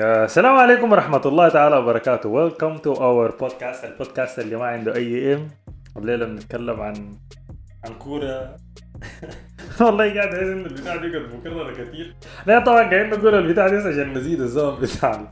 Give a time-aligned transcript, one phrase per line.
[0.00, 2.28] السلام عليكم ورحمة الله تعالى وبركاته.
[2.28, 5.48] Welcome to our podcast البودكاست اللي ما عنده aim
[5.96, 6.94] الليلة بنتكلم عن
[7.84, 8.56] عن كورة.
[9.80, 12.14] والله قاعد احس إن البتاع دي كانت مكررة كثير
[12.46, 15.28] لا طبعا قاعدين نقول البتاع دي عشان نزيد الزمن بتاعنا.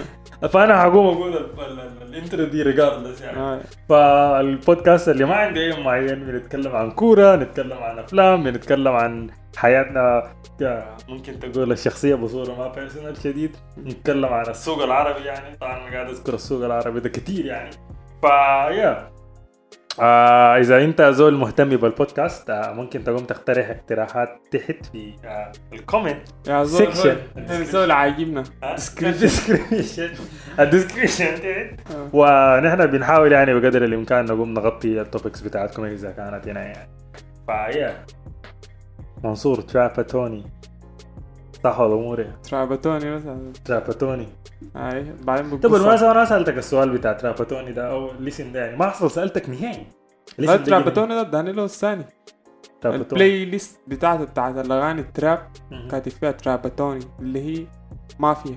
[0.52, 3.38] فأنا حقوم أقول ال- ال- ال intro دي regardless يعني.
[3.38, 3.60] آه.
[3.88, 10.32] فالبودكاست اللي ما عنده aim معين بنتكلم عن كورة نتكلم عن أفلام بنتكلم عن حياتنا
[11.08, 13.56] ممكن تقول الشخصيه بصورة ما personal شديد.
[13.78, 15.56] نتكلم عن السوق العربي يعني.
[15.56, 17.70] طبعا أنا قاعد أذكر السوق العربي ده كتير يعني.
[18.22, 19.10] فيا
[20.00, 25.79] آه إذا أنت زول مهتم بالبودكاست آه ممكن تقوم تقترح اقتراحات تحت في آه ال
[25.79, 28.42] comment يا زول انت زول عاجبنا.
[28.62, 30.10] ال description
[30.60, 31.90] ال description تحت.
[31.96, 32.08] آه.
[32.12, 36.90] ونحن بنحاول يعني بقدر الإمكان نقوم نغطي ال topics بتاعتكم إذا كانت هنا يعني.
[37.46, 38.04] فيا
[39.24, 40.44] منصور تراباتوني
[41.64, 44.28] صح ولا اموري ترابتوني مثلا تراباتوني
[44.76, 48.76] اي بعدين طب بتبص بالمناسبه أنا سالتك السؤال بتاع تراباتوني ده أو الاسم ده يعني
[48.76, 49.86] ما حصل سالتك نهائي
[50.38, 52.04] لا الاسم ده دانيلو الثاني
[52.80, 55.48] تراباتوني البلاي ليست بتاعته بتاعت الاغاني التراب.
[55.90, 57.66] كاتب فيها ترابتوني اللي هي
[58.18, 58.56] مافيا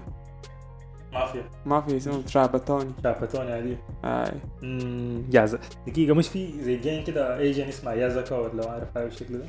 [1.14, 1.44] مافيا.
[1.66, 4.32] مافيا اسمه ترابتوني تراباتوني هذه اي
[4.64, 9.06] امم يازا دقيقة مش في زي جين كده ايجن اسمها يازاكا ولا ما أعرف هاي
[9.08, 9.46] الشكل ده؟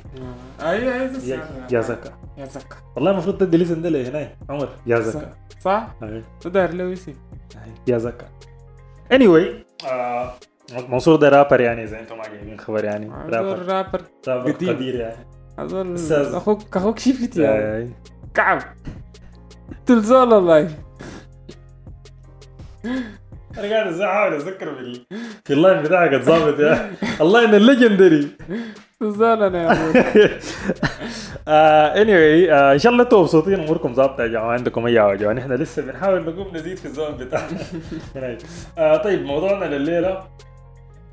[0.61, 0.71] آه.
[0.71, 2.11] اي اي يا- يازاكا.
[2.37, 2.75] يازاكا.
[2.95, 4.29] والله المفروض تدي الاسم ده لهنا.
[4.49, 5.33] عمر يازاكا.
[5.61, 6.23] صح؟ أي.
[6.45, 7.13] ده داير له اسم
[7.87, 8.25] يا زكا
[9.13, 10.33] anyway آه
[10.89, 14.51] منصور ده رابر يعني إذا أنتم ما جايبين خبر يعني رابر رابر رابر.
[14.51, 15.25] قدير يعني.
[15.95, 16.33] أستاذ.
[16.35, 17.87] أخوك أخوك شفت آه،
[18.33, 18.59] كعب.
[19.85, 20.69] تلزول والله.
[22.85, 25.05] أنا قاعد أحاول اتذكر بال...
[25.45, 26.91] في اللاين بتاعك الظابط يا.
[27.21, 28.27] الله ان الليجندري
[28.99, 30.29] تلزول أنا يا أبوي.
[31.47, 35.25] آه anyway آه إن شاء الله أنتم مبسوطين أموركم ظابطة يا جماعة عندكم أي حاجة.
[35.25, 37.57] يعني إحنا لسه بنحاول نقوم نزيد في الزمن بتاعنا.
[38.77, 40.23] آه طيب موضوعنا لليلة.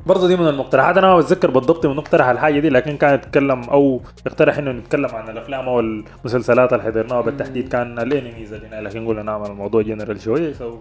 [0.07, 0.97] برضه دي من المقترحات.
[0.97, 5.11] أنا ما بتذكر بالضبط من مقترح الحاجة دي لكن كان يتكلم أو اقترح إنه نتكلم
[5.15, 7.69] عن الأفلام أو المسلسلات اللي حضرناها بالتحديد.
[7.69, 10.79] كان ال animes اللي لكن قلنا نعمل الموضوع جنرال شوية so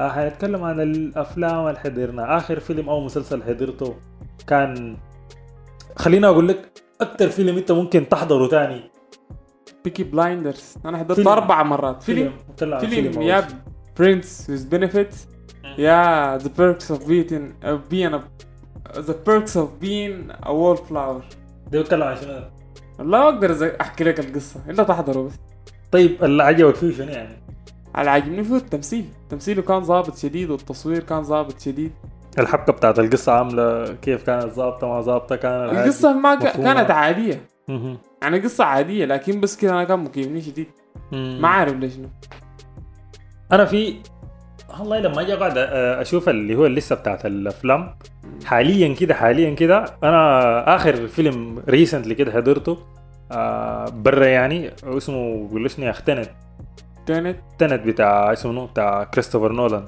[0.00, 3.96] حنتكلم عن الأفلام اللي حضرناها آخر فيلم أو مسلسل حضرته
[4.46, 4.96] كان
[5.96, 8.90] خليني أقول لك أكثر فيلم أنت ممكن تحضره تاني.
[9.84, 11.28] Peaky Blinders أنا حضرته فيلم.
[11.28, 12.02] أربع مرات.
[12.02, 12.32] فيلم.
[12.62, 13.48] عن فيلم أول يا.
[13.98, 15.16] Friends with benefits
[15.78, 18.20] يا the of being of being a
[19.00, 21.22] the perks of being a wallflower.
[21.70, 22.40] ده بيتكلم عن شنو؟
[23.10, 24.60] لا أقدر أحكي لك القصة.
[24.68, 25.32] إلا تحضره بس.
[25.92, 27.47] طيب اللي عجبك فيه شنو يعني؟
[27.98, 31.92] اللي عاجبني فيه التمثيل تمثيله كان ظابط شديد والتصوير كان ظابط شديد
[32.38, 35.64] الحبكة بتاعت القصة عاملة كيف كانت ظابطة ما ظابطة كان.
[35.64, 36.34] القصة ما.
[36.34, 37.40] كانت عادية.
[38.22, 40.66] يعني قصة عادية لكن بس كده أنا كان مكيفني شديد.
[41.12, 42.08] ما عارف ليش شنو
[43.52, 43.94] أنا في
[44.80, 45.58] والله لما أجي أقعد
[46.00, 47.94] أشوف اللي هو اللسة بتاعت الأفلام
[48.44, 52.78] حاليا كده حاليا كده أنا آخر فيلم ريسنتلي كده حضرته
[53.32, 56.30] آه برا يعني اسمه بيقولوا شنو اختنت
[57.08, 59.84] كانت تنت بتاع اسمه؟ بتاع كريستوفر نولان.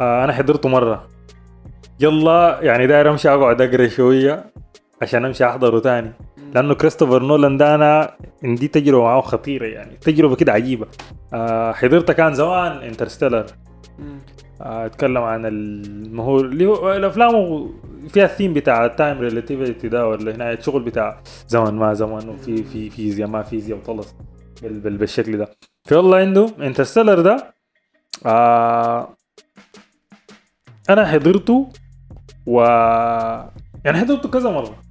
[0.00, 1.08] آه أنا حضرته مرة.
[2.00, 4.52] يلا يعني داير أمشي أقعد اقرا شوية
[5.02, 6.12] عشان أمشي أحضره تاني.
[6.54, 10.86] لأنه كريستوفر نولان ده أنا عندي تجربة معاه خطيرة يعني تجربة كده عجيبة.
[11.34, 13.46] آه حضرتها كان زمان Interstellar.
[14.60, 17.68] آه أتكلم عن المحور اللي هو الأفلام
[18.08, 22.62] فيها الثيم بتاع ال time relativity ده ولا هنا الشغل بتاع زمن ما زمن وفي
[22.62, 24.04] في فيزياء ما فيزياء بال
[24.68, 25.48] بالشكل ده.
[25.84, 27.54] في والله عنده Interstellar ده.
[28.26, 29.16] آه
[30.90, 31.68] أنا حضرته
[32.46, 32.60] و
[33.84, 34.82] يعني حضرته كذا مرة.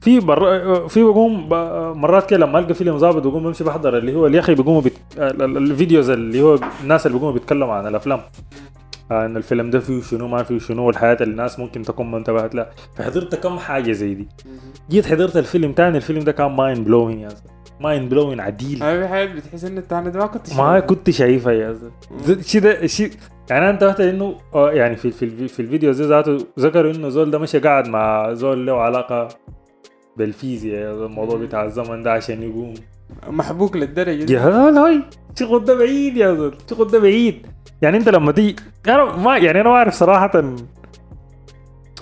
[0.00, 0.88] في بر...
[0.88, 1.54] في بقوم ب...
[1.96, 4.92] مرات كده لما ألقى فيلم ظابط بقوم بمشي بحضر اللي هو يا أخي بيقوموا بت...
[5.18, 8.20] ال- ال- videos اللي هو الناس اللي بيقوموا بيتكلموا عن الأفلام.
[9.10, 12.18] آه إن الفيلم ده فيه شنو ما فيه شنو والحاجات اللي الناس ممكن تكون ما
[12.18, 12.70] انتبهت لها.
[12.96, 14.28] فحضرت كم حاجة زي دي.
[14.90, 18.82] جيت حضرت الفيلم تاني الفيلم ده كان mind blowing يا زول mind blowing عديل.
[18.82, 20.80] هاي حاجة بتحس إن ده ما كنت ما.
[20.80, 23.10] كنت شايفها يا زول شيء ده شيء
[23.50, 27.30] يعني أنا انتبهت إنه آه، يعني في في في الفيديو زي ذاته ذكروا إنه زول
[27.30, 29.28] ده مشى قاعد مع زول له علاقة
[30.16, 32.74] بالفيزياء الموضوع بتاع الزمن ده عشان يقوم.
[33.28, 34.32] محبوك للدرجة دي.
[34.32, 35.02] يا هاي
[35.38, 37.46] شغل ده بعيد يا زول شغل ده بعيد.
[37.82, 38.56] يعني أنت لما تيجي
[38.88, 40.54] أنا ما يعني أنا ما أعرف صراحة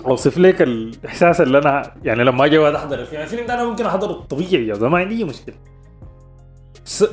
[0.05, 3.21] أوصف لك الإحساس اللي أنا يعني لما أجي أحضر الفيلم.
[3.21, 5.55] الفيلم ده أنا ممكن أحضره طبيعي يا زول ما عندي مشكلة.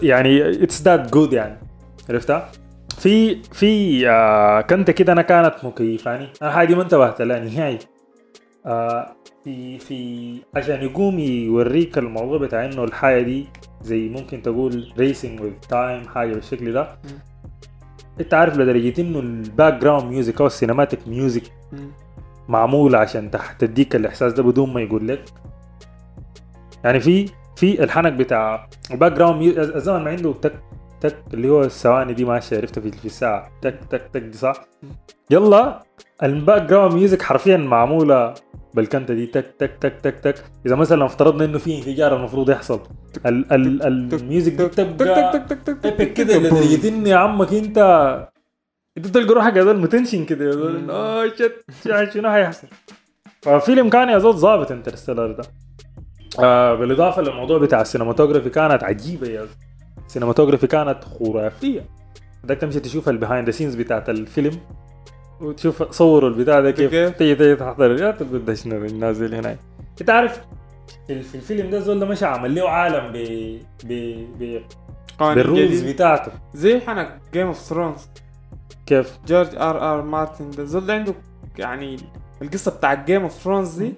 [0.03, 1.59] يعني it's that good يعني.
[2.11, 2.50] عرفتها؟
[2.99, 7.79] في في آه كنت كده أنا كانت مكيفاني أنا حاجة ما انتبهت لها نهائي.
[8.67, 13.47] آه في في عشان يقوم يوريك الموضوع بتاع إنه الحاجة دي
[13.83, 16.99] زي ممكن تقول racing with time حاجة بالشكل ده.
[18.21, 21.43] أنت عارف لدرجة إنه ال background music أو ال cinematic music
[22.52, 22.58] مم.
[22.58, 25.25] معموله عشان تديك الإحساس ده بدون ما يقول لك
[26.84, 29.59] يعني في في الحنك بتاع ال background.
[29.58, 30.52] الزمن ما عنده تك
[31.00, 33.50] تك اللي هو الثواني دي ماشيه عرفتها في في الساعة.
[33.62, 34.64] تك تك تك دي صح؟
[35.31, 35.82] يلا
[36.23, 38.34] ال background music حرفيا معمولة
[38.75, 39.26] بالكنتة دي.
[39.26, 40.34] تك تك تك تك تك.
[40.66, 42.81] إذا مثلا افترضنا إنه في انفجار المفروض يحصل.
[43.26, 43.82] ال ال
[44.14, 46.34] ال music دي تك تك بتبقى تك تك تك epic كده
[47.10, 47.78] يا عمك أنت.
[48.97, 50.91] انت تلقى روحك يا زول متنشن كده يا زول.
[50.91, 52.69] آه shit شنو هيحصل؟
[53.43, 55.44] ففيلم كان يا زول ظابط Interstellar ده.
[56.39, 59.49] آه بالإضافة للموضوع بتاع ال cinematography كانت عجيبة يا زول.
[60.06, 61.85] ال cinematography كانت خرافية.
[62.44, 64.61] بدك تمشي تشوف ال behind the scenes بتاعت الفيلم
[65.41, 68.03] وتشوف صوروا البتاع ده كيف؟ تيجي تيجي تحضر.
[68.03, 69.56] يا تقول ده شنو نازل هنا.
[70.00, 70.41] انت عارف
[71.06, 73.17] في في الفيلم ده زول ده مشى عمل له عالم ب
[73.85, 73.93] ب
[74.38, 74.61] ب
[75.20, 75.82] بال rules.
[75.83, 76.33] بتاعته.
[76.55, 78.09] زي حنك Game of Thrones
[78.87, 81.14] كيف جورج آر آر مارتن ده عنده
[81.58, 81.96] يعني
[82.43, 83.94] القصة بتاع Game of Thrones دي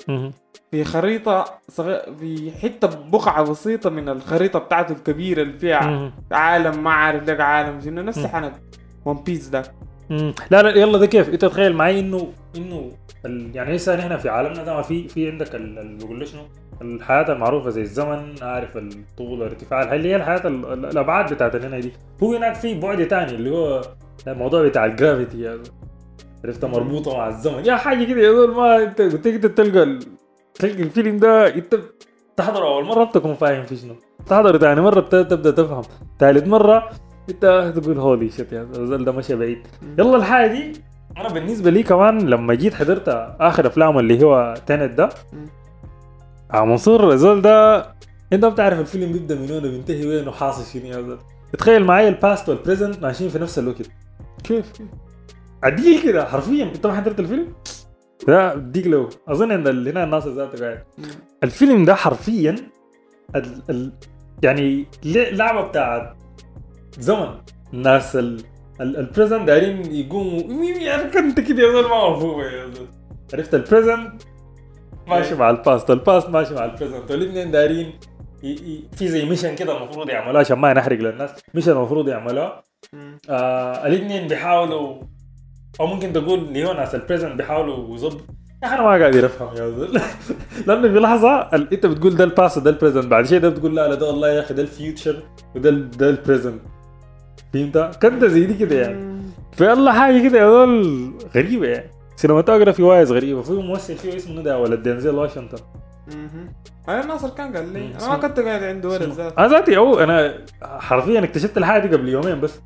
[0.71, 6.13] في خريطة صغير في حتة بقعة بسيطة من الخريطة بتاعته الكبيرة اللي فيها.
[6.33, 8.27] عالم ما عارف لك عالم شنو نفس.
[8.27, 8.53] حنك
[9.05, 9.63] One Piece ده.
[10.51, 12.91] لا لا يلا ده كيف انت تخيل معي إنه إنه
[13.27, 13.51] ال...
[13.57, 15.79] يعني هسه نحن في عالمنا ده ما في في عندك ال...
[15.79, 15.97] ال...
[15.97, 16.43] بقول شنو
[16.83, 20.73] الحاجات المعروفة زي الزمن عارف الطول الارتفاع اللي هي الحاجات ال...
[20.73, 21.93] ال- الأبعاد بتاعت هنا دي
[22.23, 23.83] هو هناك في بعد تاني اللي هو
[24.29, 25.75] الموضوع بتاع ال gravity يا زول.
[26.45, 27.65] عرفت؟ مربوطة مع الزمن.
[27.67, 29.99] يا حاجة كده يا زول ما أنت انت تلقى.
[30.55, 31.79] تلقى الفيلم ده انت
[32.37, 33.05] تحضره أول مرة.
[33.05, 33.95] بتكون فاهم في شنو.
[34.27, 35.83] تحضره ثاني مرة تبدأ تفهم.
[36.19, 36.91] ثالث مرة
[37.31, 39.59] أنت تقول holy shit يا زول ده مشى بعيد.
[39.99, 40.73] يلا الحاجة دي
[41.17, 43.09] أنا بالنسبة لي كمان لما جيت حضرت
[43.41, 45.09] آخر أفلامه اللي هو Tenet ده.
[46.55, 47.87] آه منصور الزول ده
[48.33, 51.19] أنت بتعرف الفيلم بيبدأ من وين وبينتهي وين وحاصل شنو يا زول
[51.59, 53.91] تخيل معايا ال past وال present ماشيين في نفس الوقت.
[54.45, 54.73] كيف؟
[55.63, 56.65] عديل كده حرفيا.
[56.65, 57.55] أنت ما حضرت الفيلم؟
[58.29, 60.85] لا بديك له أظن ال- هنا الناس ذاته قاعد.
[61.45, 62.57] الفيلم ده حرفيا
[63.37, 63.93] ال ال
[64.43, 66.17] يعني لعبة بتاعت
[66.99, 67.29] زمن.
[67.75, 68.41] الناس ال
[68.81, 70.41] ال- ال present دايرين يقوموا.
[70.65, 72.87] يعني أنت كده يا زول؟ ما يا زول.
[73.35, 74.23] عرفت البريزنت
[75.09, 77.93] ماشي مع الباست الباست ماشي مع البريزنت والاثنين دايرين
[78.93, 81.31] في زي mission كده المفروض يعملوها عشان ما نحرق للناس.
[81.55, 82.64] mission المفروض يعملوها.
[83.31, 84.97] آه الاثنين بيحاولوا
[85.81, 88.21] أو ممكن تقول اللي هو ناس ال present بيحاولوا يظبط
[88.63, 90.01] يا أخي أنا ما قادر افهم يا زول
[90.67, 93.49] لأنه في لحظة ال- أنت بتقول ده ال past ده ال present بعد شيء ده
[93.49, 95.23] بتقول لا لا ده والله يا أخي ده ال future
[95.55, 96.61] وده ده ال present
[97.55, 99.23] فهمت؟ كنت زي دي كده يعني مم.
[99.53, 104.59] فيلا حاجة كده يا زول غريبة يعني cinematography wise غريبة في ممثل فيه اسمه ده
[104.59, 105.59] ولد دينزيل واشنطن.
[106.89, 107.87] هاي ناصر كان قال لي.
[108.01, 111.97] أنا ما كنت قاعد عنده ولد ذات أنا ذاتي أو أنا حرفيا اكتشفت الحاجة دي
[111.97, 112.61] قبل يومين بس.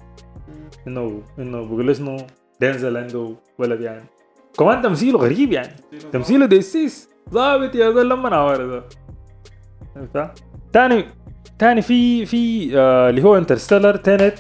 [0.89, 2.27] انه إنه انه
[2.61, 4.05] دينزل عنده ولد يعني.
[4.59, 5.77] كمان تمثيله غريب يعني.
[6.13, 7.09] تمثيله decent.
[7.31, 8.83] ظابط يا زول لما ناور
[10.15, 10.35] ده؟
[10.73, 11.05] تاني
[11.59, 14.35] تاني في في آه اللي هو Interstellar Tenet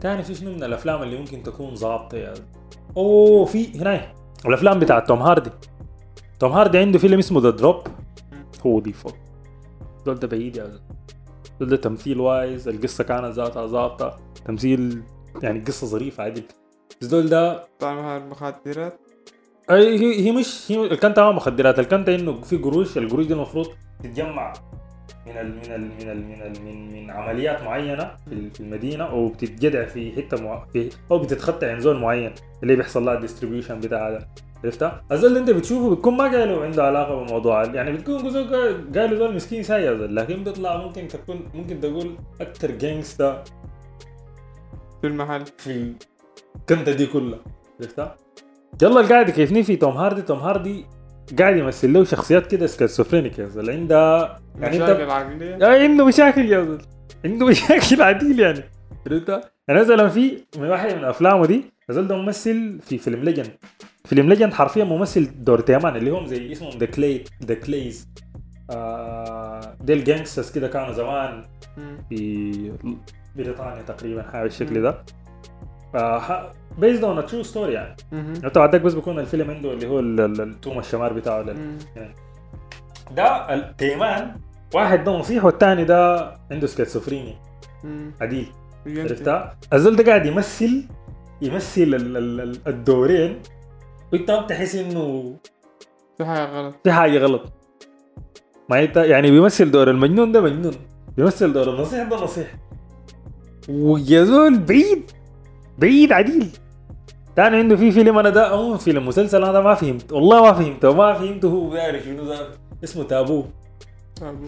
[0.00, 2.44] تاني في شنو من الأفلام اللي ممكن تكون ظابطة يا زول
[2.96, 4.12] أوه في هنا
[4.46, 5.50] الأفلام بتاعت توم هاردي.
[6.38, 7.76] توم هاردي عنده فيلم اسمه The Drop
[8.66, 9.14] هو دي فوق.
[10.06, 10.64] دول ده بعيد يا
[11.60, 12.68] زول ده تمثيل wise.
[12.68, 14.18] القصة كانت ذاتها ظابطة.
[14.44, 15.02] تمثيل
[15.42, 16.42] يعني قصة ظريفة عادي.
[17.00, 19.00] بس زول ده طعم هاي المخدرات؟
[19.70, 23.66] أي هي هي مش هي الكنتة ما مخدرات الكنتة إنه في قروش القروش دي المفروض
[24.02, 24.52] تتجمع
[25.26, 28.60] من ال من ال من ال من ال من, من عمليات معينة في ال- في
[28.60, 32.32] المدينة وبتتجدع في حتة مع في أو بتتخطى عند زول معين
[32.62, 34.28] اللي بيحصل لها ال distribution بتاع هذا.
[34.64, 37.64] عرفتها؟ الزول اللي أنت بتشوفه بتكون ما قايله عنده علاقة بالموضوع.
[37.64, 41.80] يعني بتكون زول قا- قايله زول مسكين ساي يا زول لكن بيطلع ممكن تكون ممكن
[41.80, 43.44] تقول أكثر gangsta
[45.06, 45.44] في المحل.
[45.58, 45.94] في
[46.56, 47.38] الكنتة دي كلها.
[47.80, 48.16] عرفتها؟
[48.82, 50.22] يلا القاعد كيفني في توم هاردي.
[50.22, 50.84] توم هاردي
[51.38, 56.04] قاعد يمثل له شخصيات كده schizophrenic يا زول عندها يعني انت مشاكل عقلية آه، عنده
[56.06, 56.82] مشاكل يا زول
[57.24, 58.62] عنده مشاكل عديل يعني.
[59.06, 59.28] عرفت؟
[59.68, 63.50] يعني مثلا في من واحد من أفلامه دي الزول ده ممثل في فيلم Legend
[64.04, 68.08] فيلم Legend حرفيا ممثل دور تيمان اللي هم زي اسمهم the Kray the Krays
[68.70, 71.44] آه ديل gangsters كده كانوا زمان.
[72.08, 72.72] في
[73.36, 75.02] بريطانيا تقريبا حاجة بالشكل ده
[76.78, 77.96] based on true story يعني.
[78.44, 81.78] انت بعدك بس بيكون الفيلم عنده اللي هو ال- ال- التوم الشمار بتاعه ده مم.
[83.16, 84.36] ده التيمان
[84.74, 87.34] واحد ده نصيح والثاني ده عنده سكيزوفرينيا.
[88.20, 88.46] عديل.
[88.86, 90.84] عرفتها؟ الزول ده قاعد يمثل
[91.42, 93.42] يمثل ال- ال- ال- الدورين
[94.12, 95.34] وانت ما بتحس انه
[96.18, 97.52] في حاجة غلط في حاجة غلط
[98.70, 100.74] ما انت يعني بيمثل دور المجنون ده مجنون
[101.16, 102.54] بيمثل دور النصيح ده نصيح
[103.68, 105.10] ويا زول بعيد
[105.78, 106.48] بعيد عديل.
[107.36, 110.12] تاني عنده في فيلم أنا ده مو فيلم مسلسل أنا ده ما فهمت.
[110.12, 112.48] والله ما فهمته ما فهمته هو بيعرف شنو ده.
[112.84, 113.44] اسمه تابو.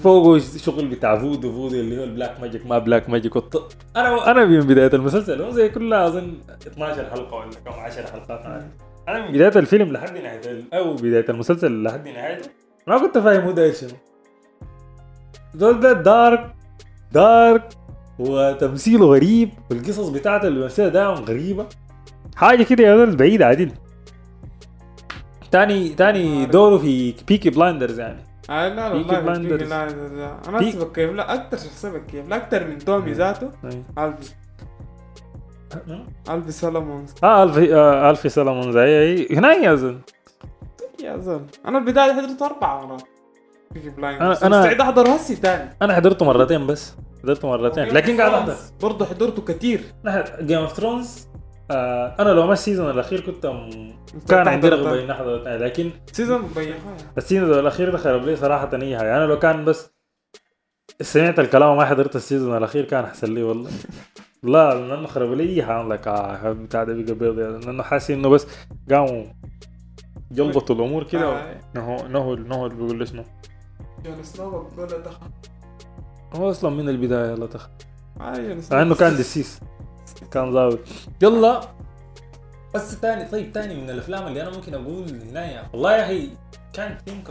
[0.03, 3.37] فوقه شغل بتاع voodoo voodoo اللي هو ال black magic ما black magic.
[3.37, 3.77] والط...
[3.97, 6.35] أنا أنا من بداية المسلسل هو زي كلها أظن
[6.67, 8.41] 12 حلقة ولا كم 10 حلقات.
[8.41, 8.69] أنا
[9.09, 12.51] أنا من بداية الفيلم لحد نهاية أو بداية المسلسل لحد نهايته.
[12.87, 13.91] ما كنت فاهم هو داير شنو.
[15.55, 16.55] زول ده dark
[17.13, 17.69] dark
[18.19, 21.67] وتمثيله غريب والقصص بتاعته اللي بيمثلها دائما غريبة.
[22.37, 23.73] حاجة كده يا ولد بعيد عديل
[25.51, 28.23] تاني تاني دوره في Peaky Blinders يعني.
[28.51, 29.53] آه لا والله Blinders.
[29.53, 30.37] Peaky Blinders لا.
[30.49, 33.51] أنا بيك- بكيف لا أكثر شخصية بكيف لا أكثر من تومي ذاته
[33.99, 34.33] ألفي.
[36.31, 40.01] ألفي سولومونز آه ألفي آه ألفي سولومون زي هنا يا زلمة.
[41.05, 41.47] يا زلمة.
[41.67, 43.03] أنا البداية حضرته أربع مرات
[43.71, 45.71] Peaky Blinders أنا- أنا- أنا مستعد أحضر هسي تاني.
[45.83, 46.95] أنا حضرته مرتين بس.
[47.23, 47.85] حضرته مرتين.
[47.85, 48.55] لكن قاعد أحضر.
[48.83, 49.81] برضه حضرته كتير.
[50.41, 51.29] Game of Thrones
[51.71, 53.71] آه أنا لو ما ال season الأخير كنت م...
[54.29, 55.03] كان عندي رغبة.
[55.03, 56.51] إني أحضر لكن season
[57.19, 59.17] ال season الأخير ده خرب لي صراحة أي حاجة.
[59.17, 59.91] أنا لو كان بس
[61.01, 63.71] سمعت الكلام وما حضرت ال season الأخير كان أحسن لي والله.
[64.43, 65.89] لا لأنه خرب لي أي حاجة.
[65.89, 67.65] لك آه بتاع ده بقى بيض.
[67.65, 68.47] لأنه حاسس إنه بس
[68.91, 69.25] قاموا
[70.33, 71.29] جلبطوا الأمور كده.
[71.29, 71.61] آه.
[71.75, 73.25] نهو نهو نهو بيقول شنو.
[74.05, 75.27] جون سنو له دخل.
[76.35, 77.69] هو أصلا من البداية لا تخ.
[78.21, 79.61] آه سنو مع إنه كان دسيس.
[80.31, 80.79] كان ظابط
[81.23, 81.61] يلا.
[82.75, 86.31] بس تاني طيب تاني من الأفلام اللي أنا ممكن أقول هنا يا والله يا أخي
[86.73, 87.31] كان ثينك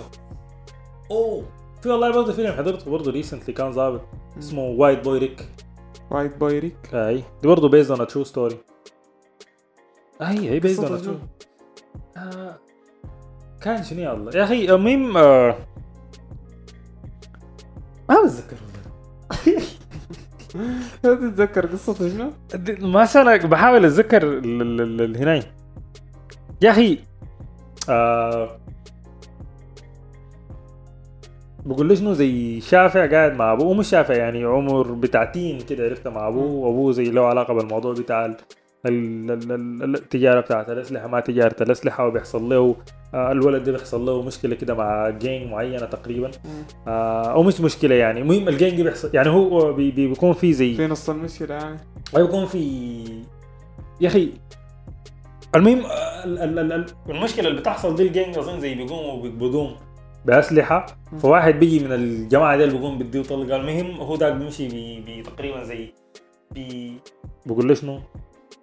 [1.11, 1.45] أوه.
[1.81, 4.01] في والله برضه فيلم حضرته برضه ريسنتلي كان ظابط
[4.37, 5.49] اسمه White Boy Rick
[6.11, 7.23] White Boy Rick أي.
[7.41, 8.57] دي برضه based on true story
[10.21, 12.51] أي based قصته on true؟
[13.61, 15.57] كان شنو يا الله؟ يا أخي المهم آه،
[18.09, 18.57] ما بتذكر
[21.03, 22.31] تتذكر قصته شنو؟
[23.15, 24.39] أنا بحاول أتذكر
[25.17, 25.43] هناي.
[26.61, 26.99] يا أخي
[27.89, 28.57] آه
[31.65, 35.85] بقول له شنو زي شافع قاعد مع أبوه مش شافع يعني عمر بتاع teen كده
[35.85, 36.51] عرفت مع أبوه.
[36.51, 38.37] وابوه زي له علاقة بالموضوع بتاع
[38.85, 42.75] التجارة بتاعت الاسلحه ما تجاره الاسلحه وبيحصل له
[43.13, 46.31] آه الولد ده بيحصل له مشكلة كده مع جينج معينة تقريبا.
[46.87, 48.21] آه أو مش مشكلة يعني.
[48.21, 51.77] المهم الجينج بيحصل يعني هو بي بي- بيكون في زي في نص المشكلة يعني.
[52.13, 53.03] ويكون في
[54.01, 54.29] يا أخي
[55.55, 55.79] المهم
[56.25, 59.75] ال- ال- ال- ال- المشكلة اللي بتحصل دي الجينج اظن زي بيقوموا بيقبضوهم
[60.25, 60.85] بأسلحة.
[61.19, 63.55] فواحد بيجي من الجماعة دي اللي بيقوم بيديه طلقة.
[63.55, 65.93] المهم هو ده بيمشي بي بي تقريبا زي
[66.51, 66.93] بي
[67.45, 67.99] بقول له شنو؟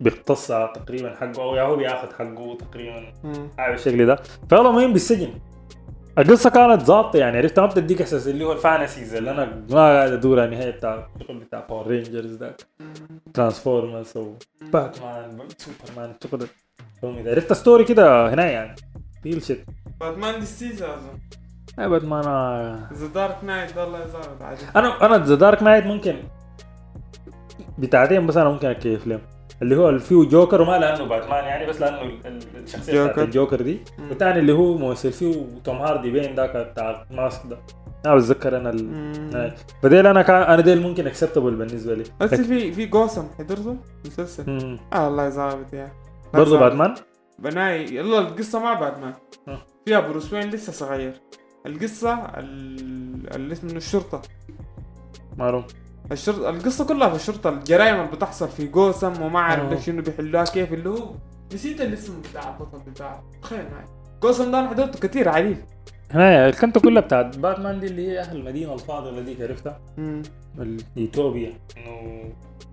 [0.01, 3.13] بيقتص على تقريبا حقه أو يا هو بياخذ حقه تقريبا.
[3.59, 4.19] حاجة بالشكل ده.
[4.49, 5.31] فيلا المهم بالسجن.
[6.19, 9.77] القصة كانت ظابطة يعني عرفت؟ ما بتديك إحساس اللي هو ال fantasies اللي أنا ما
[9.77, 12.57] قاعد أدور على النهايه بتاع الشغل بتاع Power Rangers ده.
[13.35, 14.35] Transformers أو
[14.73, 17.31] باتمان سوبرمان الشغل ده.
[17.31, 18.75] عرفت story كده هنا يعني.
[19.25, 19.65] Real shit
[20.01, 21.19] باتمان دي season اظن
[21.79, 22.87] يا باتمان.
[22.93, 24.23] The Dark Knight ده الله يزعل.
[24.41, 26.17] عادي أنا أنا The Dark Knight ممكن
[27.79, 29.21] بتاعتين بس أنا ممكن أكيف لهم.
[29.63, 33.23] اللي هو فيه جوكر وما لأنه باتمان يعني بس لأنه ال- ال- الشخصية جوكر.
[33.23, 33.79] الجوكر دي.
[34.09, 37.59] والثاني اللي هو ممثل فيه توم هاردي Bane ذاك بتاع الماسك ده.
[38.07, 39.55] أنا بتذكر أنا ال...
[39.83, 42.05] فديل أنا كان أنا ديل ممكن acceptable بالنسبة لي.
[42.21, 44.79] بس في في جوسم حضرته؟ مسلسل.
[44.93, 45.93] آه الله يزعل يا.
[46.35, 46.95] برضه باتمان؟
[47.39, 49.15] بناي يلا القصة ما باتمان.
[49.49, 49.59] آه.
[49.87, 51.13] فيها بروس وين لسه صغير.
[51.67, 54.23] القصة ال- اللي اسمه الشرطة.
[55.39, 55.65] معلوم
[56.13, 59.43] الشرطة القصة كلها في الشرطة الجرائم اللي بتحصل في جوسم وما آه.
[59.43, 61.11] عارف شنو بيحلوها كيف اللي هو
[61.55, 63.85] نسيت الاسم بتاع البطل بتاعه تخيل معي.
[64.23, 65.57] جوسم ده أنا حضرته كتير عديل
[66.11, 69.81] هنا الكنتة كلها بتاعت باتمان دي اللي هي أهل المدينة الفاضله ديك عرفتها.
[70.97, 72.23] اليوتوبيا إنه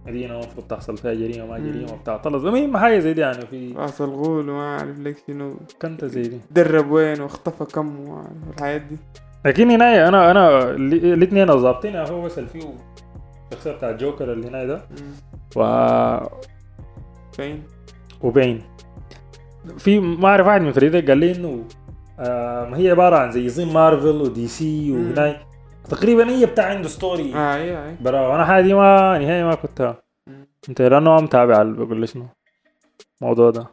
[0.06, 2.46] مدينة المفروض تحصل فيها جريمة ما جريمة بتاع طلز.
[2.46, 5.56] المهم حاجة زي دي يعني في راس الغول وما عارف لك شنو.
[5.82, 6.38] كنتة زي دي.
[6.52, 8.98] درب وين واختفى كم وما عارف الحاجات دي.
[9.46, 12.74] لكن هنا أنا أنا الاثنين ظابطين هو بس اللي فيه
[13.52, 14.82] الشخصيه بتاع جوكر اللي هنا ده.
[15.56, 15.62] و
[17.32, 17.64] فين
[18.22, 18.64] وبين.
[19.78, 21.64] في ما اعرف واحد من فريدك قال لي إنه
[22.20, 24.92] آه ما هي عبارة عن زي زي مارفل ودي سي.
[24.92, 25.38] وهناي
[25.90, 29.96] تقريبا هي بتاع عنده story آه اي اي برا وأنا حاجة ما نهائي ما كنت.
[30.70, 32.28] أنت لأنه ما متابع بقول لي شنو؟
[33.22, 33.68] الموضوع ده.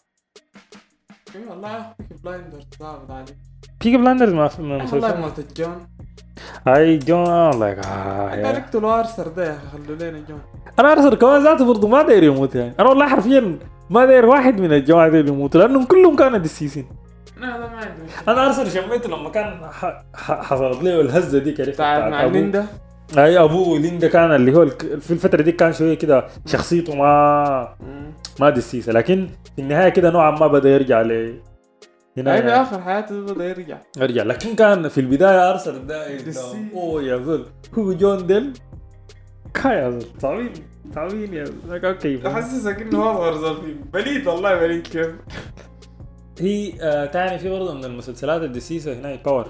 [1.36, 1.94] إي والله
[2.24, 3.32] Blinders ظابط عادي
[3.80, 5.86] Peaky Blinders ما والله موت جون
[6.66, 8.50] هاي جون الله كان يا.
[8.50, 10.40] يقتلوا آرثر ده خلوا لنا جون
[10.78, 12.74] أنا آرثر كمان ذاته برضه ما داير يموت يعني.
[12.80, 13.58] أنا والله حرفيا
[13.90, 16.86] ما داير واحد من الجماعة دي يموت لأنهم كلهم كانوا دسيسين
[17.38, 18.02] أنا هذا ما عندي.
[18.28, 19.60] أنا آرثر شميته لما كان
[20.14, 21.72] حصلت له الهزة دي كده.
[21.72, 22.66] بتاع مع ليندا.
[23.18, 24.66] أي أبوه ليندا كان اللي هو
[25.00, 27.68] في الفترة دي كان شوية كده شخصيته ما.
[28.40, 31.34] ما دسيسه لكن في النهاية كده نوعا ما بدأ يرجع ل
[32.20, 32.62] هنا في يعني.
[32.62, 33.78] آخر حياته بدأ يرجع.
[33.98, 36.56] يرجع لكن كان في البداية آرثر ده دسي.
[36.74, 37.46] أوه يا زول.
[37.78, 38.52] هو جون ديل.
[39.54, 40.50] كا يا زول؟ صعبين
[40.94, 41.84] صعبين يا زول.
[41.86, 45.06] okay أحسسك إنه هو اصغر زول فيه بليد والله بليد كيف.
[46.40, 49.46] هي آه تاني في برضه من المسلسلات الدسيسه هنا باور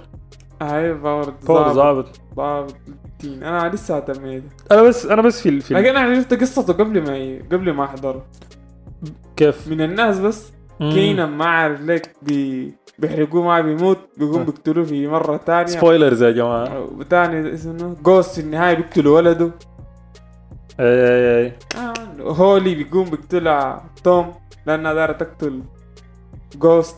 [0.62, 3.42] هاي باور باور ظابط ظابط ظابط الدين.
[3.42, 6.72] أنا لسه اهتميت أنا بس أنا بس في ال- في ال- لكن أنا عرفت قصته
[6.72, 7.38] قبل ما.
[7.52, 8.26] قبل ما أحضره.
[9.36, 10.52] كيف؟ من الناس بس.
[10.78, 12.74] كينا ما عارف ليك بي...
[12.98, 14.44] بيحرقوه ما بيموت بيقوم.
[14.44, 16.80] بيقتلوه في مرة تانية سبويلرز يا جماعة.
[16.80, 19.50] وتاني اسمه جوست في النهاية بيقتلوا ولده.
[20.80, 21.94] اي اي اي آه.
[22.20, 24.34] هولي بيقوم بيقتلها توم
[24.66, 25.62] لانها دايرة تقتل
[26.56, 26.96] جوست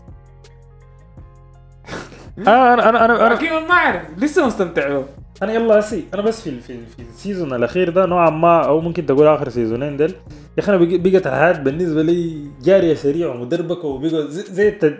[2.39, 5.05] آه أنا أنا أنا أنا أنا ما أعرف لسه مستمتع له
[5.43, 8.81] أنا يلا هسي أنا بس في في في ال season الأخير ده نوعا ما أو
[8.81, 10.15] ممكن تقول آخر سيزونين دل يا
[10.59, 14.43] أخي أنا بقت الحياة بالنسبة لي جارية سريع ومدربكة وبقوا زي,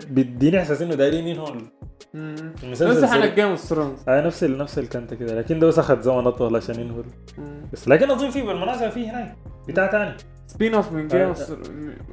[0.09, 1.27] بيديني إحساس إنه دايرين
[2.89, 3.35] بس إحنا سريع.
[3.35, 6.55] Game of Thrones آه نفس ال- نفس الكنت كده لكن ده بس أخذ زمن أطول
[6.55, 7.03] عشان ينهوا
[7.73, 9.35] بس لكن أظن في بالمناسبة في هناك
[9.67, 10.11] بتاع تاني.
[10.53, 11.25] سبين اوف من جيم آه.
[11.27, 11.51] اوف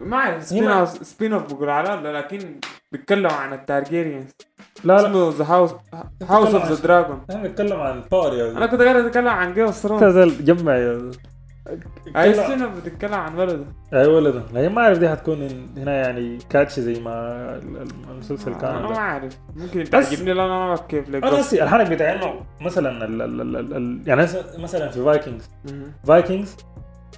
[0.00, 2.38] ما أعرف سبين اوف سبين اوف بقول على لا لكن
[2.92, 4.30] بيتكلم عن التارجيريانز.
[4.84, 5.00] لا لا.
[5.00, 5.74] اسمه ذا هاوس
[6.28, 9.64] هاوس اوف ذا دراجون إحنا بنتكلم عن الباور يا أنا كنت قاعد أتكلم عن جيم
[9.64, 11.10] اوف ثرونز جمع يا.
[12.16, 13.64] أي اوف بتتكلم عن ولده؟
[13.94, 17.12] أي ولد لكن ما أعرف دي حتكون هنا يعني كاتش زي ما
[17.56, 18.74] ال- المسلسل كان.
[18.74, 18.88] أنا.
[18.88, 19.38] ما أعرف.
[19.56, 23.40] ممكن بس- تعجبني لأن أنا ما كيف لك أنا الحرق بتاع انه مثلا ال ال
[23.40, 24.22] ال ال ال يعني
[24.58, 25.50] مثلا في Vikings.
[26.06, 26.56] Vikings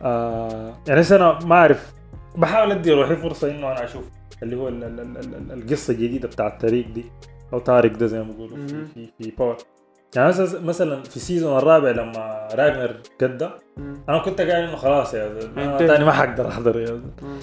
[0.03, 1.93] آه يعني أنا ما أعرف
[2.37, 4.05] بحاول أدي روحي فرصة إنه أنا أشوف
[4.43, 7.05] اللي هو ال ال ال ال ال القصة الجديدة بتاع التاريخ دي
[7.53, 8.87] أو تاريخ ده زي ما بيقولوا في.
[8.95, 9.57] في, في Power
[10.17, 10.29] يعني
[10.65, 13.49] مثلا في ال season الرابع لما راجنر قدى.
[14.09, 15.29] أنا كنت قايل إنه خلاص يا.
[15.79, 17.01] تاني ما حقدر أحضر يا.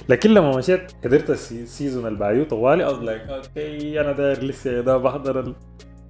[0.10, 4.44] لكن لما مشيت حضرت السي- ال season اللي بعديه طوالي was like okay أنا داير
[4.44, 5.56] لسه يا ده بحضر ال...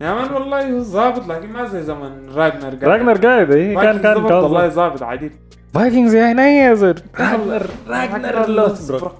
[0.01, 4.13] يا man والله ظابط لكن ما زي زمن راجنر قال راجنر قاعد إيه كان كان
[4.27, 5.31] كان والله ظابط عديل
[5.73, 9.15] Vikings يا هنا يا زول راجنر راجنر راجنر لوثبروك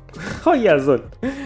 [0.48, 1.02] هو يا زول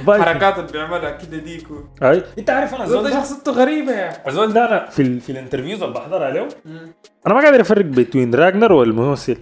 [0.07, 1.75] حركات اللي بيعملها كده ديكو.
[2.03, 2.23] أي.
[2.39, 4.27] أنت عارف أنا زول زول ده شخصيته غريبة يا.
[4.27, 5.21] الزول ده أنا في ال...
[5.21, 6.93] في ال interviews اللي بحضرها له مم.
[7.27, 9.37] أنا ما قادر أفرق بين راجنر والممثل.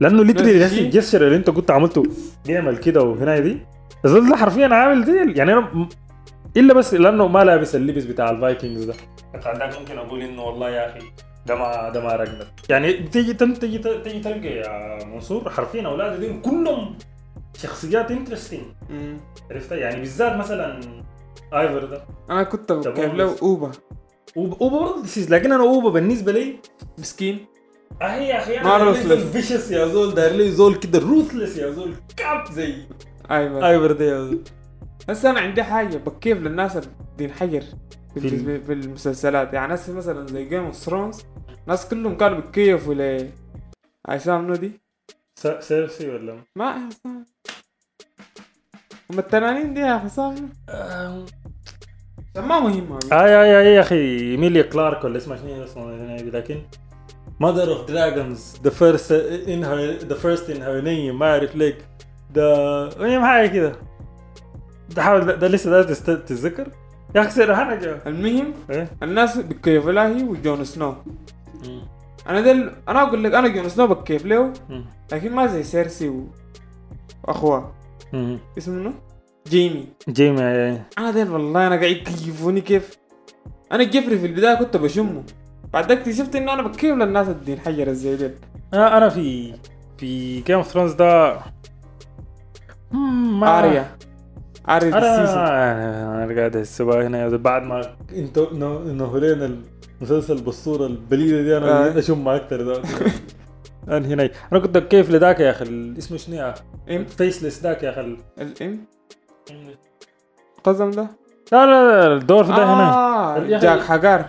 [0.00, 2.02] لأنه literally نفس؟ ال gesture اللي أنت كنت عملته
[2.46, 3.58] بيعمل كده وهنا دي.
[4.04, 5.88] الزول ده حرفيا عامل زي ال- يعني أنا
[6.56, 8.94] إلا بس لأنه ما لابس اللبس بتاع ال Vikings ده.
[9.44, 11.00] بعدك ممكن أقول إنه والله يا أخي
[11.46, 16.40] ده ما ده ما راجنر يعني تيجي تيجي تيجي تلقى يا منصور حرفيا اولاده دي
[16.40, 16.98] كلهم
[17.62, 18.60] شخصيات interesting.
[19.50, 20.80] عرفت؟ يعني بالذات مثلا
[21.54, 22.04] ايفر ده.
[22.30, 23.36] أنا كنت كيف له.
[23.42, 23.70] أوبا.
[24.36, 26.56] اوبا أوبا برضه لكن أنا أوبا بالنسبة لي
[26.98, 27.46] مسكين.
[28.02, 29.32] أه يا أخي ما أنا ruthless.
[29.32, 32.74] vicious يا زول داير لي زول كده ruthless يا زول كاب زي
[33.30, 34.42] أيوه ايفر ده يا زول.
[35.08, 37.64] بس أنا عندي حاجة بكيف للناس اللي بينحجر
[38.14, 39.52] في, في في, في المسلسلات.
[39.54, 41.22] يعني ناس مثلا زي Game of Thrones
[41.66, 43.30] ناس كلهم كانوا بيتكيفوا ل
[44.08, 44.72] عصام نودي
[45.38, 47.26] س- سيرسي ولا ما؟ حسام
[49.10, 50.34] هم التنانين دي يا حسام
[50.68, 51.24] آه
[52.36, 52.98] ما مهمة.
[53.12, 53.94] اي اي اي يا أخي
[54.30, 56.62] إيميليا كلارك ولا اسمها شنو؟ اسمها دي لكن
[57.40, 59.12] Mother of Dragons the first
[59.48, 61.76] in her the first in her name ما أعرف ليك.
[62.30, 63.72] ده هي حاجة كده.
[64.90, 66.68] ده حاول ده, لسه ده تتذكر؟
[67.14, 67.52] يا أخي سير
[68.06, 68.88] المهم إيه.
[69.02, 70.94] الناس بتكيفوا لها هي وجون سنو.
[72.28, 74.84] أنا دل أنا أقول لك أنا جون سنو بكيف له مم.
[75.12, 76.26] لكن ما زي سيرسي و...
[77.24, 77.72] واخوها
[78.12, 78.38] مم.
[78.58, 78.92] اسمه منو؟
[79.48, 79.86] جيمي.
[80.08, 82.98] جيمي اي أنا ديل والله أنا قاعد يكيفوني كيف.
[83.72, 85.22] أنا جيفري في البداية كنت بشمه.
[85.72, 88.34] بعد اكتشفت إنه أنا بكيف للناس الدين حجر زي ديل
[88.74, 89.54] أنا أنا في
[89.98, 91.38] في Game of Thrones ده.
[92.92, 93.96] مم، ما- آريا.
[94.68, 95.38] ال season.
[95.38, 99.56] أنا أنا قاعد أحس بقى هنا بعد ما انه لنا
[100.00, 101.98] المسلسل بالصورة البليدة دي أنا آه.
[101.98, 102.82] أشم أكثر
[103.88, 106.54] أنا هنا أنا كنت كيف لذاك يا أخي اسمه شنو يا؟
[106.90, 108.00] إم؟ فيسلس ذاك يا أخي.
[108.00, 108.78] ال- الام
[110.64, 111.06] قزم ده؟
[111.52, 112.92] لا لا لا الدور ده هنا.
[112.92, 114.24] آه أخي- جاك حجار.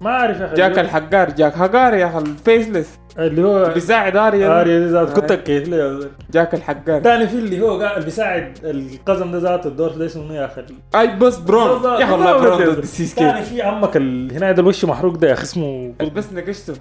[0.00, 0.54] ما أعرف يا أخي.
[0.54, 5.32] جاك الحجار جاك حجار يا أخي الفيسلس اللي هو بيساعد اريا اريا دي ذات كنت
[5.32, 5.34] آه.
[5.34, 6.10] كيف له يا زلمة.
[6.32, 10.44] جاك الحجار تاني في اللي هو قاعد بيساعد القزم ده ذاته الدور ده اسمه يا
[10.44, 11.84] أخي؟ أي بس برون.
[11.84, 14.32] يا أخي والله برون كيف في عمك ال...
[14.32, 16.74] هنا ده الوش محروق ده يا أخي اسمه بس نقشته.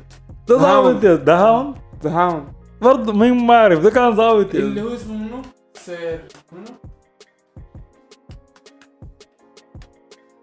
[0.48, 0.62] ده هاون.
[0.94, 2.44] ظابط يا- ده هاون ذا هاوند
[2.82, 5.42] برضه مين ما أعرف ده كان ظابط يا اللي هو اسمه منو؟
[5.74, 6.20] سير.
[6.52, 6.64] منو؟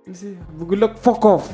[0.08, 1.50] نسي بقول لك فوك اوف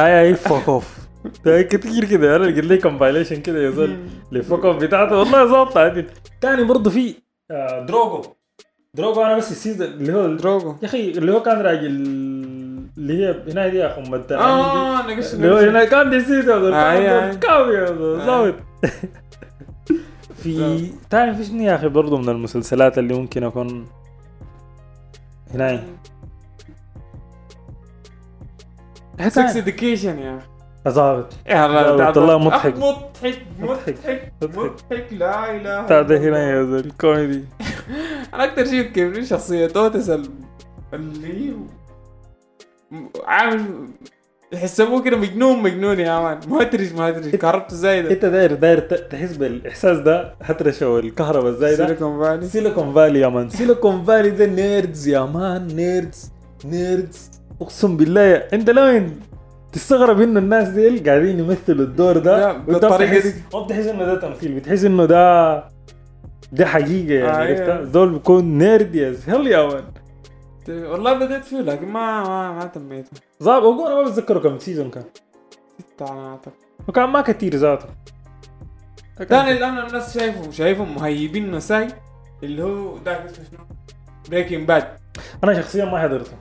[0.00, 1.04] اي أي فوك اوف ده
[1.44, 3.96] كتير كده أنا لقيت لي كومبايليشن كده يا زول.
[4.32, 5.18] الفوك اوف بتاعته.
[5.18, 6.06] والله ظابطة عدل
[6.40, 7.14] تاني برضه في
[7.50, 8.22] آه، دروجو.
[8.94, 10.74] دروجو أنا بس السيزون اللي هو دروجو.
[10.82, 11.86] يا أخي اللي هو كان راجل
[12.98, 16.20] اللي هي هنا دي يا أخي ام الدلع آه نقش اللي هو هنا كان دي
[16.20, 17.34] سيزون آه،.
[17.34, 17.86] كافي
[18.26, 18.90] ظابط آه.
[20.42, 23.86] في تاني في شنو يا أخي برضه من المسلسلات اللي ممكن أكون
[25.54, 25.84] هنا
[29.28, 30.53] سكس اديوكيشن يا أخي.
[30.86, 31.20] الله
[31.94, 32.38] بتاع والله.
[32.38, 32.76] مضحك.
[32.76, 34.32] مضحك مضحك.
[34.42, 36.38] مضحك لا إله ده إلا هنا الله.
[36.38, 37.44] يا زول الكوميدي.
[38.34, 40.30] أنا أكثر شيء يكبرني شخصية اوتس ال-
[40.94, 41.52] اللي
[43.26, 43.64] عامل
[44.52, 46.40] يحسبوه كده مجنون مجنون يا man.
[46.48, 50.34] مهترج مهترج كهربته زايدة انت داير داير تحس بالإحساس ده.
[50.42, 53.48] هترشة والكهرباء إزاي ده؟ Silicon Valley Silicon Valley يا man.
[53.48, 55.66] Silicon Valley ده nerds يا man.
[55.66, 56.30] nerds
[56.64, 59.20] nerds أقسم بالله يا- أنت لوين؟
[59.74, 62.52] تستغرب إنه الناس دي قاعدين يمثلوا الدور ده.
[62.52, 63.42] بتحس دي.
[63.54, 65.64] ما بتحس إنه ده تمثيل بتحس إنه ده
[66.52, 67.84] ده حقيقة يعني آه، عرفتها.
[67.84, 69.84] دول بيكون نيرد يز هل يا مان
[70.68, 73.10] والله بديت فيه لكن ما ما ما تميته
[73.42, 75.04] ظاب هو أنا ما بتذكره كم سيزون كان.
[75.78, 76.52] ستة أنا اعتقد
[76.88, 77.86] وكان ما كتير ذاته.
[79.28, 81.88] ثاني الان الناس شايفه شايفهم مهيبين مساي
[82.42, 83.60] اللي هو ذاك اسمه شنو؟
[84.30, 84.84] بريكنج باد
[85.44, 86.32] أنا شخصيا ما حضرته.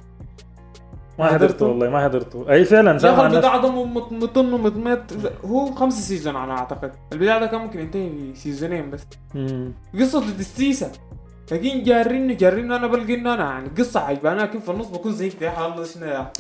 [1.20, 2.50] ما حضرته؟ والله ما حضرته.
[2.50, 3.36] أي فعلا سامع أخي الناس.
[3.46, 5.00] البتاع ده مط- مطن ومطمط
[5.46, 6.92] هو خمسة سيزون أنا أعتقد.
[7.14, 9.02] البتاع ده كان ممكن ينتهي في سيزونين بس.
[9.36, 9.74] مم.
[10.00, 10.92] قصة الدسيسة.
[11.54, 13.44] لكن جاريني جاريني أنا بلقى انه أنا.
[13.44, 16.32] يعني قصة عجباني لكن في النص بكون زيك يا الله شنو يا.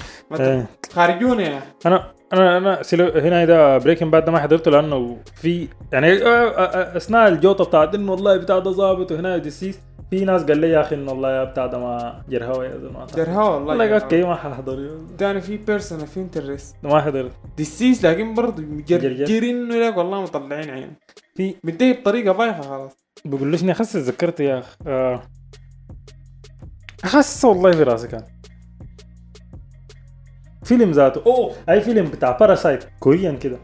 [0.91, 1.61] خارجوني يا.
[1.85, 6.27] أنا أنا أنا سيلو هنا ده بريكنج باد ده ما حضرته لأنه في يعني آه،
[6.27, 10.57] آه، آه، أثناء الجوطة بتاعت إنه والله بتاع ده ظابط وهنا ديسيس في ناس قال
[10.57, 13.05] لي يا أخي إنه والله يا بتاع ده ما جرهوى يا زلمة.
[13.05, 13.67] جرها والله.
[13.69, 13.97] والله.
[13.97, 14.97] أوكي ما ححضر.
[15.17, 19.87] تاني في Person of Interest ما حضرت دسيس لكن برضه جرجر.
[19.87, 20.93] لك والله مطلعين عين.
[21.35, 23.02] في منتهي بطريقة بايخة خلاص.
[23.25, 24.75] بقول ليش أخس تذكرت يا أخ.
[24.87, 25.23] آه.
[27.43, 28.23] والله في راسي كان.
[30.63, 31.21] فيلم ذاته.
[31.25, 33.59] أوه أي فيلم بتاع Parasite Korean كده.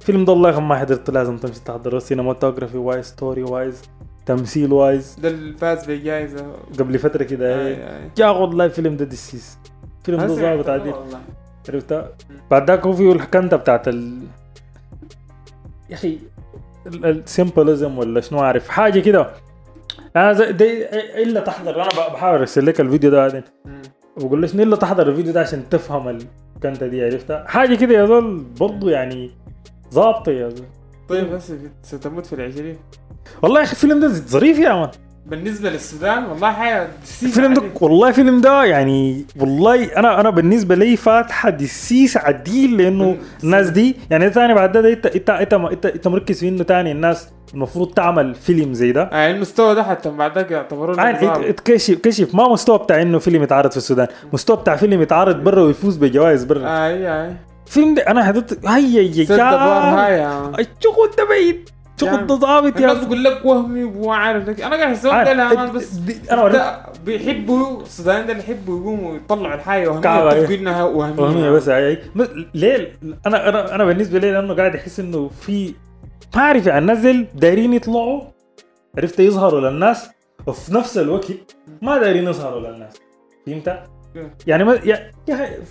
[0.00, 1.98] فيلم ده والله ما حضرته لازم تمشي تحضره.
[1.98, 3.82] cinematography wise story wise
[4.26, 8.10] تمثيل wise ده اللي فاز بجائزة قبل فترة كده هي آي.
[8.18, 9.58] يا والله الفيلم ده دسيس
[10.04, 10.94] فيلم ده ظابط عديل.
[11.68, 12.12] عرفتها
[12.50, 14.22] بعد ذاك هو فيه الحكنته بتاعت ال
[15.90, 16.18] يا أخي
[16.88, 19.30] السيمبلزم ولا شنو عارف حاجة كده.
[20.16, 20.84] أنا زي دي
[21.22, 21.82] إلا تحضر.
[21.82, 23.82] أنا بحاول ارسل لك الفيديو ده بعدين مم.
[24.16, 26.08] وبقول لك إلا تحضر الفيديو ده عشان تفهم
[26.56, 29.30] الكنتة دي عرفتها؟ حاجة كده يا زول برضه يعني
[29.92, 30.66] ظابطة يا زول.
[31.08, 32.76] طيب بس ستموت في العشرين.
[33.42, 34.90] والله يا أخي الفيلم ده ظريف يا man.
[35.28, 37.62] بالنسبة للسودان والله دسيسة الفيلم ده.
[37.80, 43.96] والله الفيلم ده يعني والله أنا أنا بالنسبة لي فاتحة دسيس عديل لأنه الناس دي
[44.10, 48.34] يعني ثاني بعد ده انت انت انت إنت, مركز في إنه ثاني الناس المفروض تعمل
[48.34, 49.02] فيلم زي ده.
[49.02, 50.96] آه المستوى ده حتى بعد ذاك يعتبروه.
[50.96, 54.06] إت- اتكشف كشف ما مستوى بتاع إنه فيلم يتعرض في السودان.
[54.32, 56.86] مستوى بتاع فيلم يتعرض برا ويفوز بجوائز برا.
[56.86, 57.36] اي اي
[57.66, 59.24] الفيلم ده أنا حضرت هيا يا
[60.58, 61.68] الشغل ده بعيد.
[62.02, 64.60] ده ظابط الناس يا بقول لك وهمي وما عارف لك.
[64.60, 65.28] أنا قاعد عارف.
[65.28, 65.98] ده ات- بس
[66.30, 70.60] أنا بيحبوا السودان ده اللي يحبوا يقوموا يطلعوا الحاجة وهميه كعبة، يتفقوا إيه.
[70.60, 71.98] انها وهميه وهمية بس هي
[72.54, 72.92] ليه؟
[73.26, 75.74] أنا أنا أنا بالنسبة لي لأنه قاعد أحس إنه في
[76.36, 78.20] ما أعرف يعني الناس ديل دايرين يطلعوا
[78.98, 80.10] عرفت يظهروا للناس
[80.46, 81.26] وفي نفس الوقت
[81.82, 82.92] ما دايرين يظهروا للناس.
[83.46, 83.82] فهمت؟
[84.46, 85.10] يعني ما يا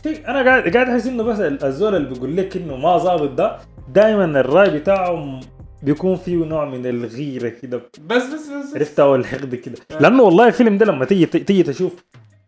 [0.03, 3.57] في أنا قاعد قاعد أحس إنه بس الزول اللي بيقول لك إنه ما ظابط ده
[3.93, 5.39] دائما الرأي بتاعه
[5.83, 8.75] بيكون فيه نوع من الغيرة كده بس بس بس, بس.
[8.75, 11.93] عرفتها والحقد كده لأنه والله الفيلم ده لما تيجي تيجي تشوف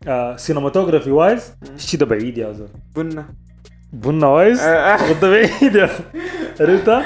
[0.08, 3.24] آه cinematography wise الشيء ده بعيد يا زول بنا
[3.92, 4.64] بنا wise آه،
[4.94, 5.12] آه.
[5.20, 5.90] ده بعيد يا.
[6.60, 7.04] عرفتها؟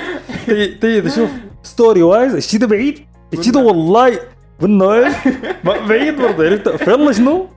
[0.81, 1.31] تيجي تشوف
[1.62, 2.99] story wise الشيء ده بعيد
[3.35, 4.19] الشيء ده والله
[4.61, 5.15] بنا وايز
[5.89, 7.49] بعيد برضه عرفت فيلا شنو؟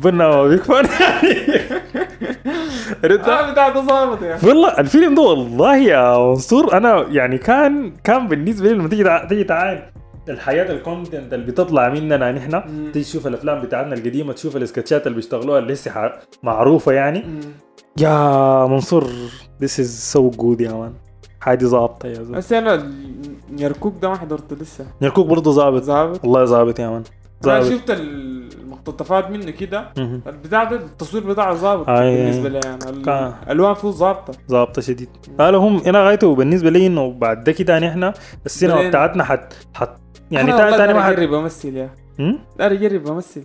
[0.00, 1.22] بنا ما بيكفى عرفتها؟
[3.48, 8.28] آه، بتاع ده ظابط يا والله الفيلم ده والله يا منصور أنا يعني كان كان
[8.28, 9.82] بالنسبة لي لما تيجي تيجي تعاين
[10.28, 12.62] الحياة الكونتنت اللي بيطلع مننا نحن.
[12.92, 17.18] تيجي تشوف الأفلام بتاعتنا القديمة تشوف السكتشات اللي بيشتغلوها اللي لسه معروفة يعني.
[17.22, 17.40] مم.
[17.98, 19.04] يا منصور
[19.64, 20.92] this is so good يا مان.
[21.40, 22.38] حاجة ظابطة يا زلمة.
[22.38, 22.92] بس أنا ال-
[23.58, 24.86] يركوك ده ما حضرته لسه.
[25.02, 25.82] نركوك برضه ظابط.
[25.82, 27.02] ظابط؟ والله ظابط يا مان.
[27.44, 27.72] أنا ظابط.
[27.72, 27.90] شفت
[28.88, 29.92] المقتطفات منه كده.
[30.26, 32.16] البتاع ده التصوير بتاعه ظابط آي.
[32.16, 33.34] بالنسبة لي يعني.
[33.46, 34.32] الألوان فيه ظابطة.
[34.50, 35.08] ظابطة شديد.
[35.38, 38.12] قالوا هم أنا غايته بالنسبة لي إنه بعد ده كده نحن
[38.46, 39.96] السينما بعدين- بتاعتنا حت حت
[40.30, 43.42] يعني تاني تاني ما حت اجرب أمثل يا هم؟ داري اجرب أمثل.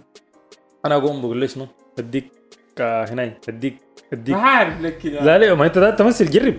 [0.85, 1.67] أنا اقوم بقول لي شنو
[1.99, 2.31] أديك
[2.79, 3.77] آه، هنا اديك
[4.13, 4.35] أديك.
[4.35, 5.23] ما عارف لك كده.
[5.23, 6.55] لا لا ما أنت ده تمثل جرب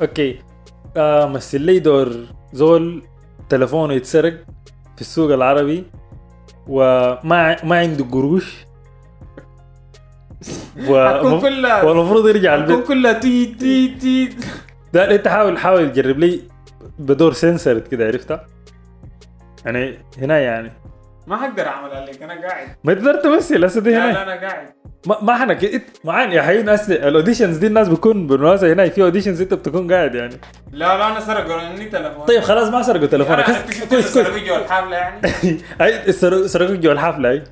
[0.00, 0.38] okay.
[0.96, 2.12] آه مثل لي دور
[2.52, 3.02] زول
[3.48, 4.34] تلفونه يتسرق
[4.94, 5.84] في السوق العربي.
[6.66, 8.64] وما ما عنده قروش.
[10.88, 10.92] و...
[11.86, 12.86] والمفروض يرجع البيت.
[12.86, 14.36] كلها تي تي تي
[14.92, 16.40] ده انت حاول حاول تجرب لي
[16.98, 18.46] بدور سنسرت كده عرفتها
[19.64, 20.72] يعني هنا يعني.
[21.26, 22.68] ما حقدر أعمل عليك أنا قاعد.
[22.84, 24.12] ما تقدر تمثل هسه دي لا هنا.
[24.12, 24.68] لا أنا قاعد.
[25.06, 29.02] ما ما إحنا كده معان يا حيين اسلي الاوديشنز دي الناس بيكون بالمناسبة هنا في
[29.02, 30.34] اوديشنز أنت بتكون قاعد يعني.
[30.72, 33.46] لا لا أنا سرقوا مني تلفون طيب خلاص ما سرقوا تليفونك.
[33.46, 34.06] شفت كويس كويس.
[34.14, 35.20] سرقوا جوا الحفلة يعني؟
[35.80, 37.42] هاي سرقوا سرقوا جوا الحفلة هاي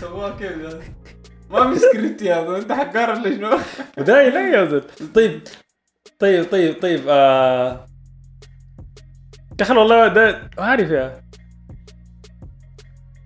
[0.00, 0.80] سووها كيف ده؟
[1.50, 3.58] ما في سكريبت يا زلمه أنت حقار ولا شنو؟
[3.98, 4.82] وده لا يا زلمه
[5.14, 5.40] طيب
[6.18, 7.86] طيب طيب طيب آه.
[9.60, 11.23] يا أخي والله ده ما عارف يا.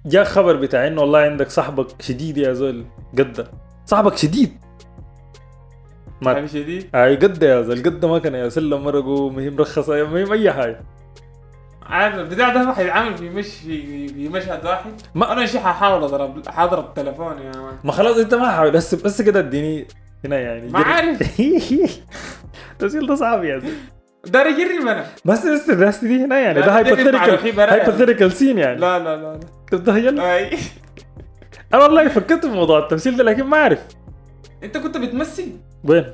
[0.07, 2.85] جاء خبر بتاع إنه والله عندك صاحبك شديد يا زول
[3.19, 3.51] قدة.
[3.87, 4.53] صاحبك شديد.
[6.23, 10.19] ما يعني شديد؟ أي قدة يا زول قدة ما كان يا سلم مرقوا مرخصة ما
[10.19, 10.81] هي أي حاجة.
[11.83, 14.93] عارف البتاع ده حيتعمل في مش في في مشهد واحد.
[15.15, 17.79] ما- أنا شي ححاول اضرب حاضرب تليفوني يا مان.
[17.85, 19.87] ما خلاص أنت ما حاول بس بس كده اديني
[20.25, 21.41] هنا يعني ما عارف.
[22.73, 23.71] التسجيل ده صعب يا زول.
[24.27, 27.61] دار يجرب أنا بس بس الناس دي هنا يعني ده ده هايبوثيريكال.
[27.61, 28.81] هايبوثيريكال سين يعني.
[28.81, 29.41] لا لا لا
[30.17, 30.37] لا.
[30.37, 30.59] أي.
[31.75, 33.79] أنا والله فكرت في موضوع التمثيل ده لكن ما أعرف.
[34.63, 35.49] أنت كنت بتمثل؟
[35.85, 36.05] وين؟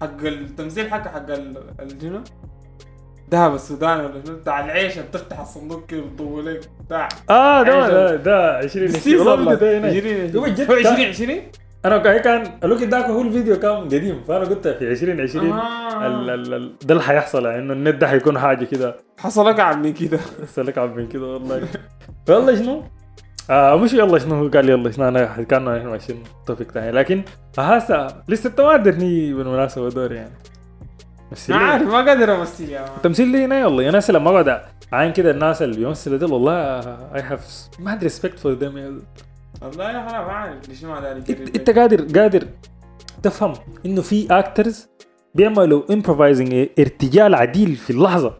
[0.00, 2.20] حق التمثيل حق حق ال- الجنو
[3.28, 8.16] دهب السودان ولا شنو بتاع العيشة بتفتح الصندوق كده بتطول لك بتاع آه ده ده
[8.16, 9.88] ده 20 بالسيزون والله ده هنا.
[9.88, 11.42] 20 هو جد هو كان- 20 20
[11.84, 16.06] أنا كان- كان الوقت ذاك هو الفيديو كان قديم فأنا قلت في 2020 آه.
[16.06, 18.96] ال ال ال ده اللي حيحصل يعني إنه النت ده حيكون حاجة كده.
[19.18, 21.68] حصل لك عمي كده؟ بس لك عم من كده والله.
[22.28, 22.82] والله شنو؟
[23.50, 27.22] آه مش يلا شنو هو قال يلا شنو أنا كان إحنا ماشيين توبيك ثاني لكن
[27.58, 30.32] هسه لسه انت ما ادتني بالمناسبة دور يعني.
[31.48, 32.90] ما عارف ما قادر أمثل يا مان.
[32.96, 34.60] التمثيل لي هنا والله أنا هسه لما اقعد
[34.92, 36.80] عين كده الناس اللي بيمثلوا دول والله
[37.14, 39.02] I have ما عندي respect for them.
[39.64, 41.18] والله عارف ليش ما داري
[41.56, 42.48] إنت قادر قادر
[43.22, 43.52] تفهم
[43.86, 44.88] إنه في actors
[45.34, 48.38] بيعملوا improvising ارتجال عديل في اللحظة.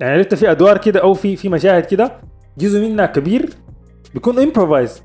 [0.00, 2.20] يعني عرفت في أدوار كده أو في في مشاهد كده
[2.58, 3.50] جزء منها كبير
[4.14, 5.02] بيكون improvise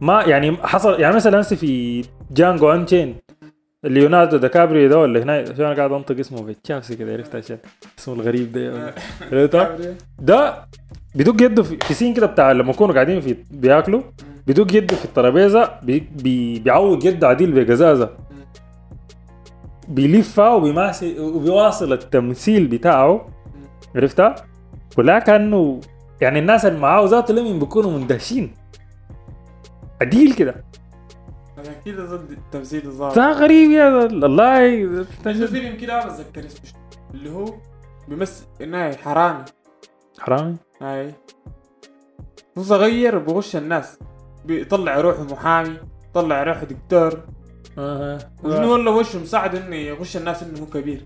[0.00, 3.16] ما يعني حصل يعني مثلا في Django Unchained
[3.84, 7.58] ليوناردو دا كابريو ده ولا هنا؟ شو أنا قاعد أنطق اسمه بتشافسي كده عرفت عشان
[7.98, 8.94] اسمه الغريب ده
[9.32, 9.78] عرفتها؟
[10.18, 10.64] ده
[11.14, 14.02] بيدق يده في سين كده بتاع لما يكونوا قاعدين في بياكلوا
[14.46, 18.10] بيدق يده في الترابيزة بي بي بيعوج يده عديل بقزازه
[19.88, 23.28] بيلفها وبيماسي وبيواصل التمثيل بتاعه
[23.96, 24.34] عرفتها؟
[24.98, 25.80] ولا كأنه
[26.20, 28.54] يعني الناس اللي معاه ذات لمن بيكونوا مندهشين.
[30.00, 30.64] عديل كده.
[31.68, 33.14] أكيد ضد التمثيل الظاهر.
[33.14, 34.42] ده غريب يا ذا- الله.
[35.26, 36.80] عنده فيلم كده بتذكر اسمه شنو؟
[37.14, 37.54] اللي هو
[38.08, 39.44] بيمثل إنه حرامي.
[40.18, 41.14] حرامي؟ هاي.
[42.58, 43.98] هو صغير بغش الناس.
[44.44, 45.76] بيطلع روحه محامي
[46.14, 47.20] طلع روحه دكتور.
[47.78, 48.18] أها.
[48.44, 51.04] وشنو والله وشه مساعد إنه يغش الناس إنه هو كبير.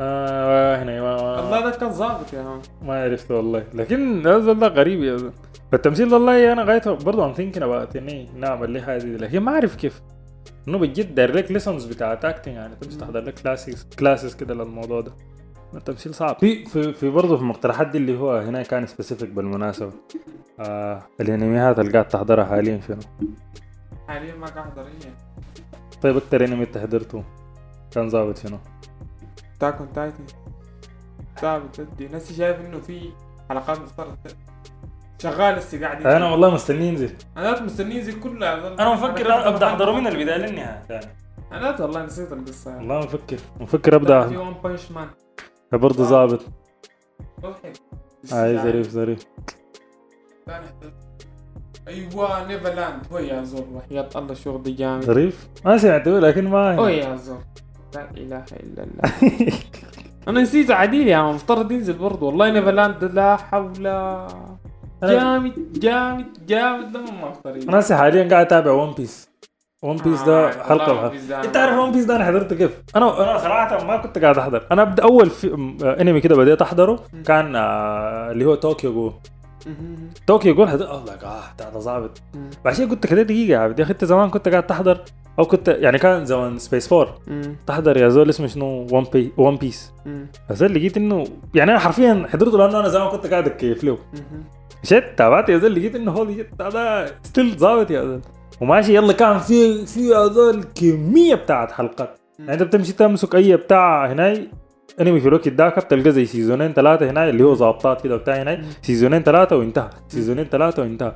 [0.00, 3.64] آه هنا ما, ما, الله ده كان ظابط يا man ما عرفت والله.
[3.74, 5.32] لكن هذا غريب يا زلمة.
[5.72, 9.16] فالتمثيل ده والله أنا غايته برضه I'm thinking about إني نعمل لي حاجة دي.
[9.16, 10.02] لكن ما أعرف كيف.
[10.68, 15.00] إنه بجد داير لك lessons بتاعت acting يعني تمشي تحضر لك classes classes كده للموضوع
[15.00, 15.12] ده.
[15.74, 16.36] التمثيل صعب.
[16.40, 19.92] في في, في برضه في المقترحات دي اللي هو هنا كان specific بالمناسبة.
[20.60, 23.00] آه الانميات اللي قاعد تحضرها حاليا شنو؟
[24.08, 25.12] حاليا ما قاعد أحضر هي
[26.02, 27.24] طيب أكتر انمي أنت حضرته؟
[27.90, 28.58] كان ظابط شنو؟
[29.60, 30.24] Attack on Titan
[31.72, 33.00] تدي ناس شايف إنه في
[33.48, 34.16] حلقات مفترض
[35.22, 39.92] شغال لسه قاعد أنا والله مستني ينزل أنا مستني ينزل كله أنا مفكر أبدأ أحضره
[39.92, 41.00] من البداية للنهاية.
[41.52, 42.70] أنا والله نسيت القصة.
[42.70, 42.80] يعني.
[42.82, 44.38] والله مفكر مفكر في أبدأ.
[44.38, 45.08] One Punch Man
[45.72, 46.40] برضه ظابط.
[47.42, 47.72] مضحك
[48.32, 49.26] اي ظريف ظريف.
[51.88, 55.04] أيوه Neverland هو يا زور وحياة الله الشغل دي جامد.
[55.04, 57.44] ظريف؟ ما سمعته لكن ما هو يا زور
[57.94, 59.52] لا إله إلا الله.
[60.28, 62.26] أنا نسيته عديل يا مفترض ينزل برضه.
[62.26, 63.86] والله Neverland لا حول.
[65.02, 69.28] جامد جامد جامد ما اختار أنا هسه حاليا قاعد أتابع One Piece
[69.82, 73.38] One Piece ده حلقة بحلقه أنت عارف One Piece ده أنا حضرته كيف؟ أنا أنا
[73.38, 74.66] صراحة ما كنت قاعد أحضر.
[74.72, 79.12] أنا ابدا أول في آه، انمي كده بديت أحضره كان آه، اللي هو Tokyo Ghoul
[80.26, 82.22] Tokyo Ghoul حضر آه like آه ده ظابط.
[82.64, 85.00] بعد شوي كنت كده دقيقة يا أخي أنت زمان كنت قاعد تحضر
[85.38, 87.14] أو كنت يعني كان زمان سبيس فور
[87.66, 89.92] تحضر يا زول اسمه شنو؟ One P- One Piece
[90.50, 93.98] بس لقيت انه يعني أنا حرفيا حضرته لأنه أنا زمان كنت قاعد أتكيف له.
[94.86, 98.20] shit تابعت يا زول لقيت إنه shit هذا still ظابط يا زول
[98.60, 102.18] وماشي يلا كان في في يا زول كميه بتاعت حلقات.
[102.38, 104.48] يعني أنت بتمشي تمسك أي بتاع هناي
[105.00, 108.62] أنمي في الوقت ذاك بتلقى زي سيزونين ثلاثة هنا اللي هو ظابطات كده بتاع هنا
[108.82, 109.90] سيزونين ثلاثة وانتهى.
[110.08, 111.12] سيزونين ثلاثة وانتهى.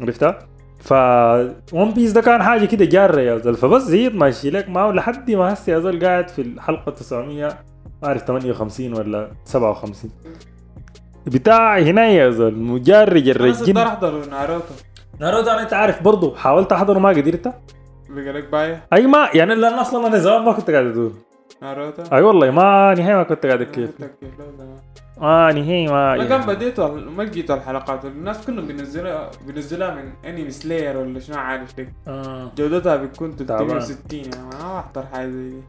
[0.00, 0.38] عرفتها؟
[0.80, 0.92] ف
[1.72, 5.30] One Piece ده كان حاجة كده جارة يا زول فبس زيد ماشي لك معه لحد
[5.30, 7.44] ما هسه يا زول قاعد في الحلقة 900
[8.02, 10.10] ما أعرف 58 ولا 57
[11.26, 14.74] بتاع هنا يا زول مجرج أنا الرجل أحضر ناروتو.
[15.20, 17.54] ناروتو أنا انت عارف برضه حاولت أحضره ما قدرت.
[18.10, 21.12] بقى لك بايع أي ما يعني لأن أصلا أنا زمان ما كنت قاعد أدور.
[21.62, 22.02] ناروتو.
[22.12, 23.90] أي والله ما نهائي ما كنت قاعد كيف.
[25.20, 26.54] ما نهائي ما أنا كان يعني.
[26.54, 28.04] بديت ما لقيت الحلقات.
[28.04, 32.50] الناس كلهم بينزلوها بينزلوها من Anime Slayer ولا شنو عارف like آه.
[32.58, 33.68] جودتها بتكون تعبان.
[33.68, 35.62] 360 يعني ما أحضر حاجة زي دي.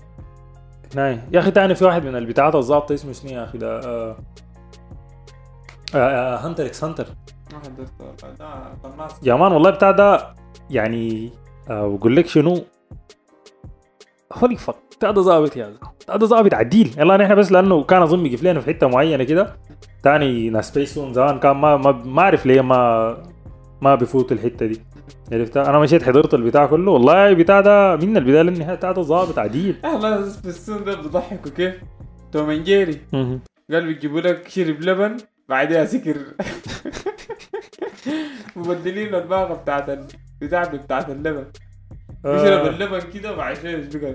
[0.96, 1.20] ناي.
[1.32, 4.16] يا أخي تاني في واحد من البتاعات الظابطه اسمه شنو يا أخي ده؟ آه.
[5.96, 7.08] آه آه Hunter x Hunter.
[9.24, 10.28] يا man والله بتاع ده
[10.70, 11.32] يعني
[11.70, 12.64] آه بقول لك شنو؟
[14.34, 15.74] holy fuck بتاع ده ظابط يا.
[16.00, 16.96] بتاع ده ظابط عديل.
[16.98, 19.56] يلا نحن بس لأنه كان أظن بيقف لنا في حتة معينة كده.
[20.04, 23.18] تاني ناس سبيس تون زمان كان ما ما أعرف ليه ما
[23.82, 24.82] ما بيفوت الحتة دي.
[25.32, 26.92] عرفتها أنا مشيت حضرت البتاع كله.
[26.92, 28.76] والله البتاع ده من البداية للنهاية.
[28.76, 29.76] بتاع ده ظابط عديل.
[29.86, 31.74] آه لا بس ده بيضحكوا كيف
[32.32, 33.02] Tom Jerry.
[33.72, 35.18] قال بيجيبوا لك شرب لبن.
[35.54, 36.18] بعدها سكر
[38.56, 40.08] مبدلين الباقة بتاعت ال-
[40.42, 41.46] بتاعت بتاعت اللبن.
[42.24, 42.70] بيشرب آه.
[42.70, 44.12] اللبن كده وبعد شوية بقى؟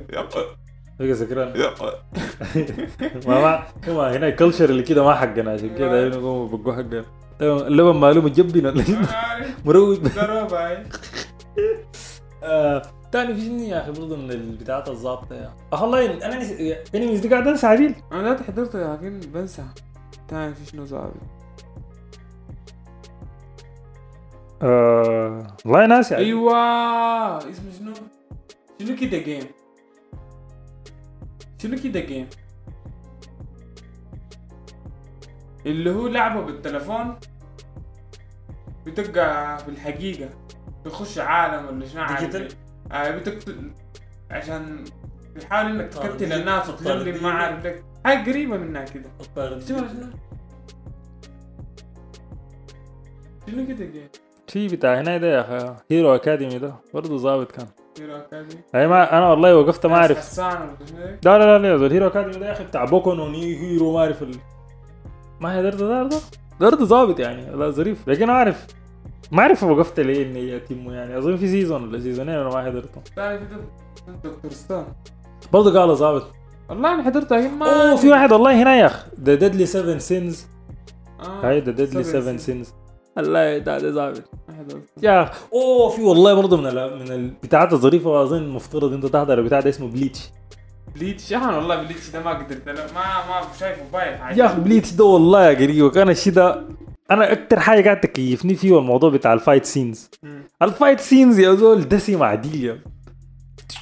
[1.00, 1.52] بقى سكران
[3.26, 6.74] ما ما هو هنا ال culture اللي كده ما حقنا عشان كده هنا يقوموا بقوا
[6.74, 7.04] حقنا.
[7.40, 8.84] اللبن ماله مجبن ولا
[12.42, 16.34] آه، تاني في شنو يا أخي برضه من البتاعات الظابطه يا والله أنا
[16.94, 19.62] انميز دي قاعد أنسى عديل أنا حضرته لكن بنسى.
[20.28, 21.14] في شنو ظابط
[24.62, 26.16] آه والله ناسي.
[26.16, 26.52] أيوه
[27.38, 27.92] اسمه شنو؟
[28.80, 29.44] شنو كده جيم؟
[31.62, 32.28] شنو كده جيم؟
[35.66, 37.16] اللي هو لعبة بالتلفون
[38.86, 40.30] بتبقى في الحقيقة
[40.84, 42.48] بيخش عالم ولا شنو عارف digital؟
[42.92, 43.70] آه بتقتل
[44.30, 44.84] عشان
[45.34, 46.32] بيحاول إنك آه، تقتل.
[46.32, 47.20] الناس طردية.
[47.22, 47.66] ما عارف
[48.08, 49.10] لك حاجة قريبة منها كده.
[49.36, 50.06] اسمها شنو؟
[53.46, 54.08] شنو؟ كده game؟
[54.46, 55.76] في بتاع هنا ده يا أخي.
[55.90, 56.74] Hero Academy ده.
[56.94, 57.66] برضه ظابط كان.
[58.00, 60.68] Hero Academy؟ أي ما أنا والله وقفت ما اعرف؟ لا
[61.24, 64.34] لا لا لا Hero Academy ده يا أخي بتاع Boku no Hero ما أعرف ال...
[65.40, 66.14] ما هي درد درد
[66.60, 67.50] درد ظابط يعني.
[67.50, 68.08] لا ظريف.
[68.08, 68.66] لكن اعرف
[69.32, 71.18] ما أعرف وقفت ليه إني يتم يعني.
[71.18, 73.00] أظن في season ولا سيزونين أنا ما حضرته
[74.24, 74.50] Dr.
[74.50, 74.84] Stone؟
[75.52, 76.37] برضه قالوا ظابط.
[76.68, 79.98] والله أنا حضرتها هي ما أوه في واحد والله هنا يا اخ The Deadly 7
[79.98, 80.46] Sins.
[81.42, 82.40] هاي The Deadly Seven 7 Sins.
[82.40, 82.72] Sins
[83.18, 84.22] الله ده ده ظابط.
[85.02, 86.98] يا اخ أوه في والله برضه من ال...
[86.98, 90.20] من البتاعات الظريفة وأظن المفترض انت تحضر البتاع ده اسمه Bleach
[90.94, 92.66] Bleach يا والله Bleach ده ما قدرت.
[92.66, 96.62] لا ما ما شايفه بايخ يا أخي Bleach ده والله يا قريب كان الشيء ده
[97.10, 100.10] أنا أكتر حاجة قاعد تكيفني فيه هو الموضوع بتاع ال fight scenes.
[100.62, 102.80] ال fight scenes يا زول دسم عديل يا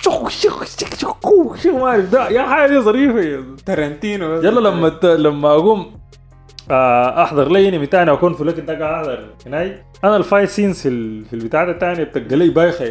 [0.03, 4.45] شخ شخ شخ شخ شخ ما اعرف ده يا حاجة ظريفة بس.
[4.45, 5.05] يلا لما ت...
[5.07, 5.97] لما أقوم
[6.71, 9.83] آه، أحضر لي إنمي تاني اكون في الوقت ده قاعد أحضر هناي.
[10.05, 11.25] أنا ال fight scenes في ال...
[11.25, 12.85] في البتاع الثانية بتلقى لي بايخة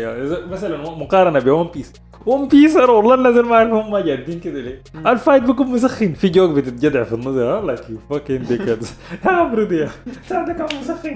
[0.52, 1.94] مثلا مقارنة بون بيس
[2.26, 4.82] ون بيس أنا والله نازل ما أعرف هم جادين كده ليه.
[5.08, 6.14] الفايت بيكون مسخن.
[6.14, 8.92] في جوك بتتجدع في النص والله كيف فاكين ديكرز
[9.26, 9.90] يا دي يا.
[10.32, 11.16] ده كان مسخن.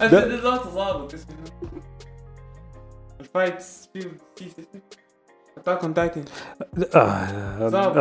[0.00, 1.34] ده- ده ذاته ظابط اسمه
[3.20, 4.00] الفايتس في
[4.36, 4.44] في
[5.66, 6.22] اتاك اون تايتن
[6.94, 6.98] آه،.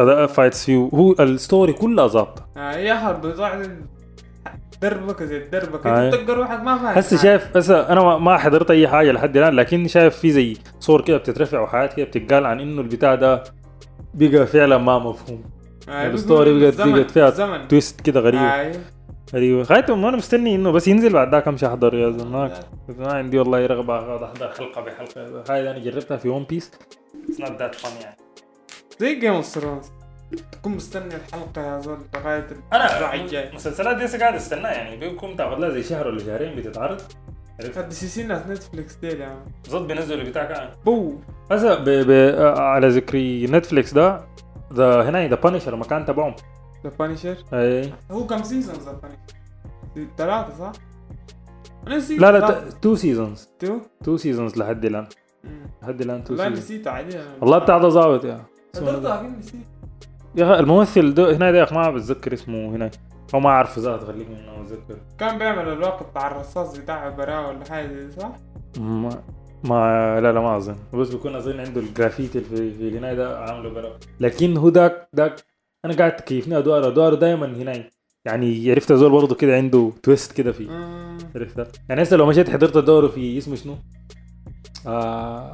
[0.04, 2.45] هذا فايتس فيو هو الستوري كلها ظابطة.
[2.58, 3.25] يا حرب
[4.82, 5.38] دربكه زي
[5.86, 6.06] آه.
[6.06, 9.38] انت تلقى روحك ما فاهم هسه شايف هسه أنا ما- ما حضرت أي حاجة لحد
[9.38, 13.43] الآن لكن شايف في زي صور كده بتترفع وحاجات كده بتتقال عن إنه البتاع ده
[14.13, 15.43] بقى فعلا ما مفهوم.
[15.89, 18.41] آه، ال story بيقولوا بقت- بقت فيها twist كده غريب.
[18.41, 18.75] أيوه.
[19.34, 19.63] غريب.
[19.63, 22.51] خايتم أنا مستني إنه بس ينزل بعد ذاك أمشي أحضر يا زلمة.
[22.99, 25.43] ما عندي والله رغبة اقعد أحضر حلقة بحلقة.
[25.49, 26.71] هاي أنا جربتها في One Piece
[27.29, 28.17] it's not that fun يعني
[29.00, 29.85] زي Game of Thrones
[30.52, 33.50] تكون مستني الحلقة يا زول لغاية أنا الجاي.
[33.50, 37.02] المسلسلات دي لسه قاعد استناها يعني بيكون تاخذ لها زي شهر ولا شهرين بتتعرض.
[37.60, 39.45] عرفت؟ سيسين ناس نتفليكس ديل يا عم.
[39.63, 41.15] بالضبط بينزلوا بتاع كان بو.
[41.52, 41.83] هسه ب...
[41.83, 42.10] ب...
[42.10, 43.17] آه، على ذكر
[43.52, 44.25] نتفليكس ده
[44.73, 46.35] ذا هنا ذا بانشر مكان تبعهم.
[46.83, 47.93] ذا بانشر أي.
[48.12, 50.71] هو كم سيزون ذا بانشر ثلاثة صح؟
[51.87, 55.08] أنا نسيت لا لا تو سيزونز تو تو سيزونز لحد الآن.
[55.81, 58.46] تو والله سيزونز نسيت عادي والله بتاع ده ظابط يا.
[59.39, 59.56] نسيت.
[60.35, 62.91] يا أخي الممثل ده هنا ده يا أخي ما بتذكر اسمه هنا.
[63.33, 67.50] أو ما أعرف ذات خليك منه ما اتذكر كان بيعمل الواقع بتاع الرصاص بتاع براء
[67.50, 68.31] ولا حاجة زي صح؟
[68.79, 69.10] ما
[69.63, 70.75] ما لا لا ما أظن.
[70.93, 75.35] بس بيكون أظن عنده الجرافيتي في في هنا ده عامله برا لكن هو داك داك
[75.85, 77.91] أنا قاعد تكيفني ادواره ادواره دائما هناك
[78.25, 81.17] يعني عرفت زول برضه كده عنده تويست كده في آه.
[81.35, 83.75] عرفتها يعني هسه لو مشيت حضرت دوره في اسمه شنو؟
[84.88, 85.54] آه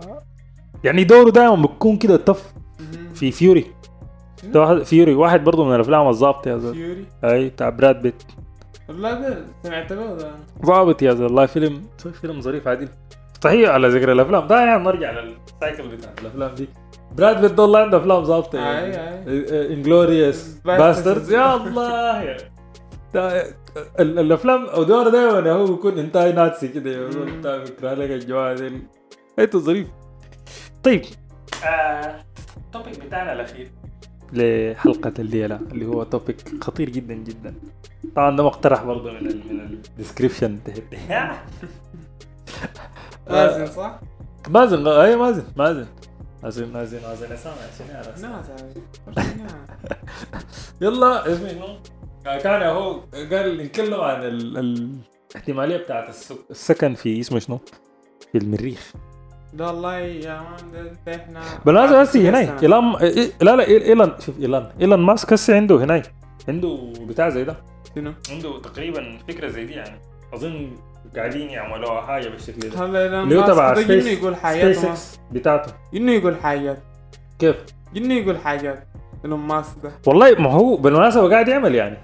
[0.84, 3.14] يعني دوره دائما بتكون كده مم.
[3.14, 3.66] في فيوري؟
[4.44, 8.24] ده واحد فيوري واحد برضه من الأفلام الظابطه يا زول فيوري؟ أي بتاع براد بيت.
[8.90, 10.32] والله ده سمعت به ده.
[10.66, 11.82] ظابط يا زول والله فيلم
[12.22, 12.88] فيلم ظريف عادل
[13.44, 14.48] صحيح على ذكر الأفلام.
[14.48, 16.70] ده يعني نرجع للسايكل بتاع الأفلام دي.
[17.18, 19.74] براد بيت ده والله عنده أفلام ظابطة أي أي.
[19.74, 20.56] انجلوريوس.
[20.66, 22.38] باسترز يا الله.
[24.00, 27.08] ال- الأفلام ادوار دائما هو بيكون إنتاج ناتسي كده.
[27.40, 28.82] بتاع بيكره لك الجوال دي
[29.44, 29.88] انت ظريف
[30.84, 31.02] طيب.
[32.58, 33.72] ال topic بتاعنا الأخير.
[34.34, 37.54] لحلقة الليلة اللي هو topic خطير جدا جدا.
[38.16, 40.60] طبعا ده مقترح برضه من ال من ال description
[43.30, 44.00] مازن صح؟
[44.50, 45.88] مازن اي مازن مازن.
[46.44, 47.38] مازن مازن مازن.
[47.38, 47.56] سامع
[48.18, 48.34] شنو
[50.82, 51.66] يلا شنو؟
[52.26, 53.00] آه، كان هو
[53.32, 54.58] قال نتكلم عن ال...
[54.58, 54.98] ال...
[55.32, 56.36] الاحتمالية بتاعت السك...
[56.52, 57.60] السكن في اسمه شنو؟
[58.32, 58.94] في المريخ.
[59.54, 60.72] ده والله يا man
[61.06, 62.60] ده- إحنا بالمناسبه كده هناك.
[62.98, 66.12] إيه- لا لا ايلون شوف ايلون ايلون ماسك هسه عنده هناك.
[66.48, 67.56] عنده بتاع زي ده.
[67.96, 70.00] شنو؟ عنده تقريبا فكرة زي دي يعني.
[70.34, 70.72] أظن
[71.16, 72.86] قاعدين يعملوها حاجة بالشكل ده.
[72.86, 74.78] هلا لا اللي هو تبع Space يقول حاجات
[75.32, 75.74] بتاعته.
[75.94, 76.80] جنه يقول حاجات.
[77.40, 77.56] كيف؟
[77.96, 78.88] جنه يقول حاجات.
[79.26, 79.92] ايلون ماسك ده.
[80.08, 81.98] والله ما هو بالمناسبة قاعد يعمل يعني.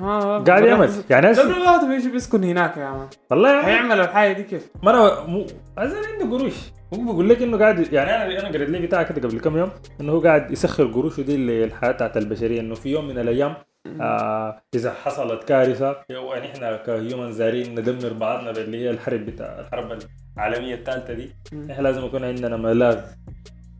[0.00, 0.90] ها قاعد يعمل.
[1.10, 4.90] يعني هسه قبل الوقت بيجي بيسكن هناك يا مان والله هيعمل الحاجة دي كيف؟ ما
[4.90, 5.46] أنا مو
[5.78, 6.54] عايز عنده قروش.
[6.94, 9.70] هو بيقول لك إنه قاعد يعني أنا أنا قريت لي بتاع كده قبل كم يوم
[10.00, 13.54] إنه هو قاعد يسخر قروشه دي للحياه بتاعت البشرية إنه في يوم من الأيام
[14.00, 19.98] آه إذا حصلت كارثة يعني إحنا كهيومن زارين ندمر بعضنا اللي هي الحرب بتاع الحرب
[20.36, 21.30] العالمية الثالثة دي.
[21.70, 23.00] إحنا لازم يكون عندنا ملاذ.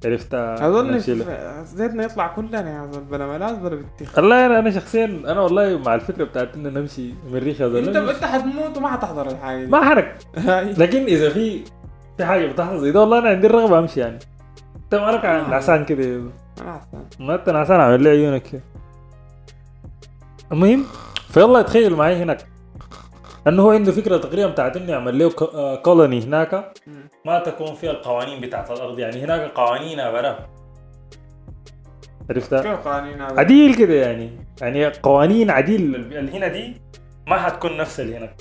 [0.06, 0.98] عرفت أظن.
[1.64, 5.78] زيتنا يطلع كلنا يا زول بلا ملاذ بلا بتخ والله أنا أنا شخصيا أنا والله
[5.78, 9.66] مع الفكرة بتاعت إنه نمشي مريخ يا زول انت انت حتموت وما حتحضر الحاجة دي
[9.66, 10.18] ما حرك.
[10.78, 11.60] لكن إذا في
[12.16, 14.18] في حاجة بتحصل زي ده والله أنا عندي الرغبة أمشي يعني
[14.76, 15.24] انت مالك.
[15.24, 16.04] نعسان كده.
[16.60, 18.62] أنا احسن ما أنت نعسان عامل لي عيونك.
[20.52, 20.84] المهم
[21.28, 22.46] فيلا تخيل معي هناك
[23.48, 25.30] انه هو عنده فكرة تقريبا بتاعت إنه يعمل له
[25.76, 26.72] كولوني هناك.
[26.86, 27.08] مم.
[27.26, 28.98] ما تكون فيها القوانين بتاعت الأرض.
[28.98, 30.46] يعني هناك قوانينها برا
[32.30, 34.30] عرفتها؟ كيف قوانين؟ عديل كده يعني.
[34.60, 35.94] يعني قوانين عديل.
[35.94, 36.74] اللي هنا دي
[37.26, 38.34] ما حتكون نفس اللي هناك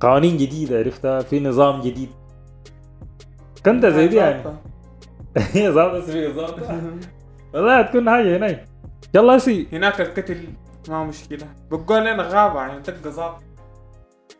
[0.00, 2.08] قوانين جديدة عرفتها في نظام جديد.
[3.64, 4.42] كنت زي دي يعني.
[5.52, 6.80] هي ظابطة في ظابطة
[7.54, 8.64] والله هتكون حاجة هناك.
[9.14, 9.66] يلا سي.
[9.72, 10.44] هناك القتل
[10.88, 11.46] ما مشكلة.
[11.70, 13.36] بقول لنا غابة يعني تلقى ظابط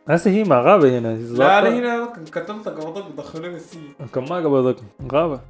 [0.09, 1.61] هسه هي ما غابة هنا لا.
[1.61, 3.81] لا هنا كان قتلت قبضك بدخلوك السجن
[4.15, 4.77] كم ما قبضك
[5.13, 5.41] غابة.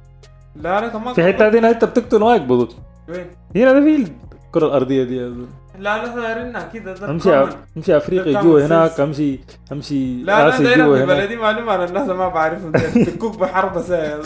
[0.55, 2.75] لا لا كمان في حتة دي انت بتقتل ما يقبضك
[3.09, 3.25] وين؟
[3.55, 4.07] هنا ده في
[4.47, 5.19] الكرة الأرضية دي.
[5.19, 5.47] زلمة.
[5.79, 7.33] لا لا دايرنا كده ده أمشي.
[7.77, 8.99] أمشي أفريقيا جوا هناك.
[8.99, 9.39] امشي
[9.71, 12.71] أمشي لا لا دايرة في بلدي معلومة على الناس ما بعرفهم.
[13.05, 14.21] تكوك بحرب ساعة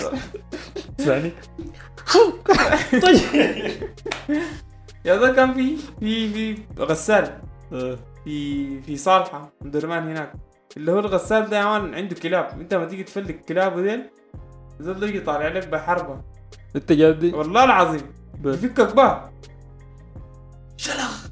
[0.97, 1.31] ثاني
[3.03, 3.19] طيب.
[5.05, 7.41] يا ده كان في في في غسال.
[7.73, 7.97] آه.
[8.23, 10.33] في في صالحة درمان هناك.
[10.77, 12.59] اللي هو الغسال ده يا man عنده كلاب.
[12.59, 14.03] انت ما تيجي تفلك كلابه ديل
[14.79, 16.21] زول يجي طالع لك بحربة.
[16.75, 18.01] انت جادي والله العظيم.
[18.39, 19.31] ب- يفكك بها
[20.77, 21.27] شلخ.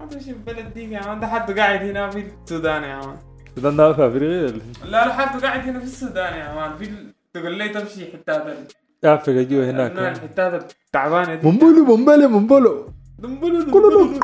[0.00, 1.20] ما تمشي في البلد دي يا man.
[1.20, 3.16] ده حد قاعد هنا في السودان يا man.
[3.56, 6.76] ده النار في أفريقيا؟ لا لا حد قاعد هنا في السودان يا man.
[6.76, 6.90] في
[7.34, 8.66] تقول لي تمشي حتات ال-
[9.06, 11.84] افريقيا جوا هناك الحتات التعبانة دي ممبولو
[12.28, 12.88] ممبولو
[13.18, 14.04] دنبلو كلولو.
[14.04, 14.20] دنبلو.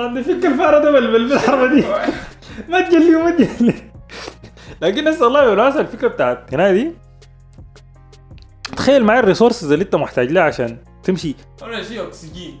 [0.00, 1.84] عندي فك الفاره ده بال- بالحربه دي
[2.68, 3.74] ما تجلي وما تجلي
[4.82, 6.92] لكن هسه والله بالمناسبه الفكرة بتاعت هنا دي
[8.76, 12.60] تخيل معي ال resources اللي انت محتاج لها عشان تمشي اول شيء أكسجين.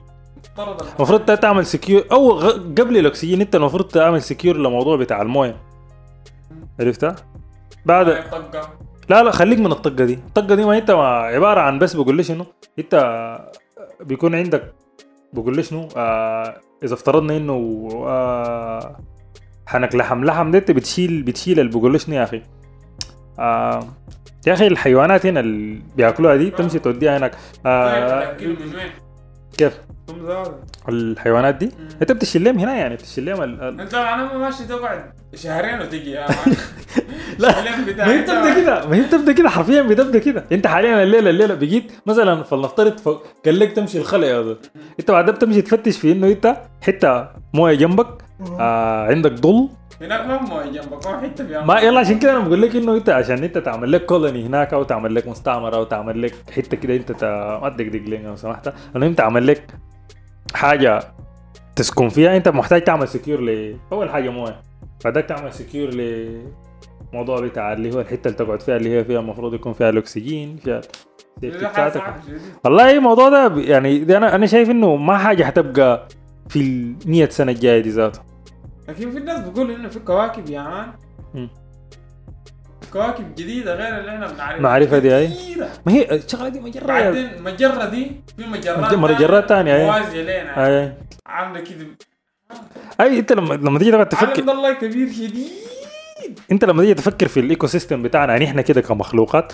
[0.96, 5.56] المفروض تعمل secure أو غ- قبل الأكسجين انت المفروض تعمل secure لموضوع بتاع الموية
[6.80, 7.16] عرفتها؟
[7.86, 8.08] بعد.
[9.08, 10.14] لا لا خليك من الطقة دي.
[10.14, 12.46] الطقة دي ما انت ما عبارة عن بس بقول لي شنو؟
[12.78, 12.94] انت
[14.00, 14.72] بيكون عندك
[15.32, 18.96] بقول لي شنو؟ آه إذا افترضنا إنه آه
[19.66, 20.24] حنك لحم.
[20.24, 22.42] لحم ده انت بتشيل بتشيل اللي بقول لي شنو يا أخي؟
[23.38, 23.86] آه
[24.46, 27.32] يا أخي الحيوانات هنا اللي بياكلوها دي تمشي توديها هناك.
[27.32, 28.90] طيب آه وين؟
[29.58, 29.78] كيف.
[30.88, 31.70] الحيوانات دي.
[32.02, 36.18] انت بتشيل لهم هنا يعني؟ بتشيل لهم ال- انت أنا ماشي تقعد شهرين وتجي
[37.38, 37.48] لا.
[38.06, 38.86] ما هي بتبدأ كده.
[38.86, 40.44] ما هي بتبدأ كده حرفيا بتبدأ كده.
[40.52, 43.08] انت حاليا الليلة الليلة بقيت مثلا فلنفترض ف-
[43.46, 44.04] قال لك تمشي يا
[44.42, 44.58] زول
[45.00, 48.06] انت بعدها بتمشي تفتش في انه انت حتة موية جنبك
[48.60, 49.68] آه عندك ضل
[50.00, 52.94] هناك ما موية جنبك ما حتة فيها ما يلا عشان كده أنا بقول لك إنه
[52.94, 56.76] انت عشان انت تعمل لك كولوني هناك أو تعمل لك مستعمرة أو تعمل لك حتة
[56.76, 57.10] كده انت
[57.62, 58.72] ما تدقدق لي لو سمحت.
[58.96, 59.66] المهم تعمل لك
[60.54, 61.00] حاجة
[61.76, 62.36] تسكن فيها.
[62.36, 64.60] انت محتاج تعمل secure ل أول حاجة موية
[65.04, 66.28] بعدك تعمل secure ل
[67.12, 70.56] موضوع بتاع اللي هو الحتة اللي تقعد فيها اللي هي فيها المفروض يكون فيها الأكسجين
[70.56, 70.80] فيها
[71.42, 72.02] بتاعتك.
[72.64, 76.08] والله الموضوع ده يعني ده أنا أنا شايف إنه ما حاجة حتبقى
[76.48, 78.20] في ال 100 سنة الجاية دي ذاته
[78.88, 81.48] لكن في ناس بيقول إنه في كواكب يا man.
[82.92, 85.68] كواكب جديدة غير اللي إحنا بنعرفها معرفة دي؟ كتيرة.
[85.86, 89.84] ما هي الشغلة دي مجرد بعدين مجرة دي في مجرات مجرات تانية، أي.
[89.84, 90.92] موازية لنا أي
[91.26, 91.86] عاملة كده
[93.00, 95.48] أي أنت لما لما تيجي تقعد تفكر عالم الله كبير شديد
[96.52, 99.52] انت لما تيجي تفكر في ال ecosystem بتاعنا يعني إحنا كده كمخلوقات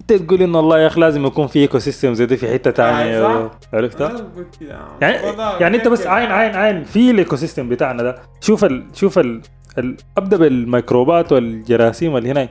[0.00, 2.72] انت تقول انه الله يا أخي لازم يكون في ecosystem زي ده في حتة آه،
[2.72, 4.78] ثانية بقول كده.
[5.00, 5.16] يعني
[5.60, 6.06] يعني أنت بس.
[6.06, 8.22] عين عين عين في ال ecosystem بتاعنا ده.
[8.40, 9.40] شوف ال شوف ال
[10.18, 12.50] أبدأ بالميكروبات والجراثيم اللي هناك.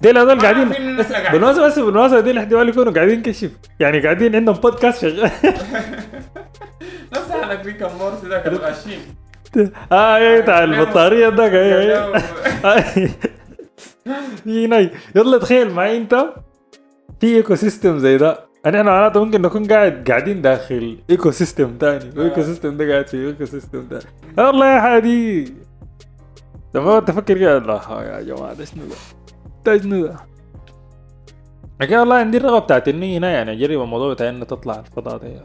[0.00, 0.68] ديل هذول ما قاعدين.
[1.32, 3.50] بالمناسبة بس بالمناسبة ديل احتمال يكونوا قاعدين كشف.
[3.80, 5.30] يعني قاعدين عندهم بودكاست شغال.
[7.16, 9.00] نفس حالك في كم مورس ذاك الغشيم
[9.92, 12.12] آه إيه بتاع البطارية ده إيه.
[14.44, 16.26] في هنا يلا تخيل معي أنت
[17.20, 18.38] في ecosystem زي ده.
[18.64, 22.10] يعني إحنا معناته ممكن نكون قاعد قاعدين داخل ecosystem تاني.
[22.20, 24.04] و ecosystem ده قاعد في ecosystem تاني
[24.38, 25.54] والله يا حادي.
[26.74, 27.58] لما تفكر كده.
[27.58, 28.96] الله يا جماعة ده شنو ده؟
[29.64, 30.16] ده شنو ده؟
[31.80, 35.44] لكن والله عندي الرغبة بتاعت إني هنا يعني أجرب الموضوع بتاع انه تطلع الفضاء ده.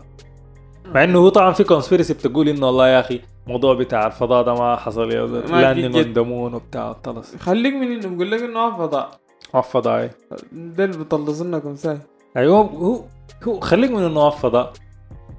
[0.95, 4.53] مع إنه هو طبعا في conspiracy بتقول إنه والله يا أخي الموضوع بتاع الفضاء ده
[4.53, 6.03] ما حصل يا ما landing جد.
[6.05, 9.09] on the moon وبتاع الطلس خليك من إنه بقول لك إنه فضاء.
[9.55, 10.09] الفضاء أي.
[10.53, 11.97] ده اللي بيطلص لنا كمساي
[12.37, 13.01] أيوه هو
[13.47, 14.73] هو خليك من إنه الفضاء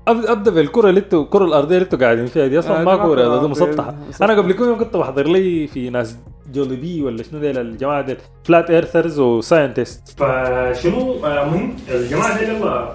[0.08, 2.58] أب- أبدأ بالكرة اللي أنتوا الكره الأرضية اللي إنتوا قاعدين فيها دي.
[2.58, 3.94] أصلا آه، ما كرة دي مسطحة.
[4.22, 6.16] أنا قبل كم يوم كنت بحضر لي في ناس
[6.52, 8.16] gullible ولا شنو ديل الجماعة ديل.
[8.44, 12.94] flat earthers و scientist فشنو آه، مهم الجماعة ديل يلا.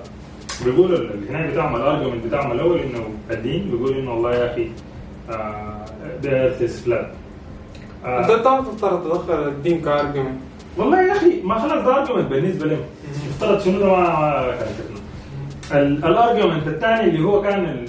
[0.65, 4.67] بيقولوا الهناك بتاعهم ال argument بتاعهم الأول إنه الدين بيقول إنه والله يا أخي
[6.23, 7.07] the earth is flat
[8.05, 10.38] أنت تعرف تفترض تدخل الدين ك argument
[10.77, 12.79] والله يا أخي ما خلاص ده argument بالنسبة لهم.
[13.29, 14.53] افترض شنو ده ما
[15.71, 17.85] ال argument الثاني اللي هو كان ال...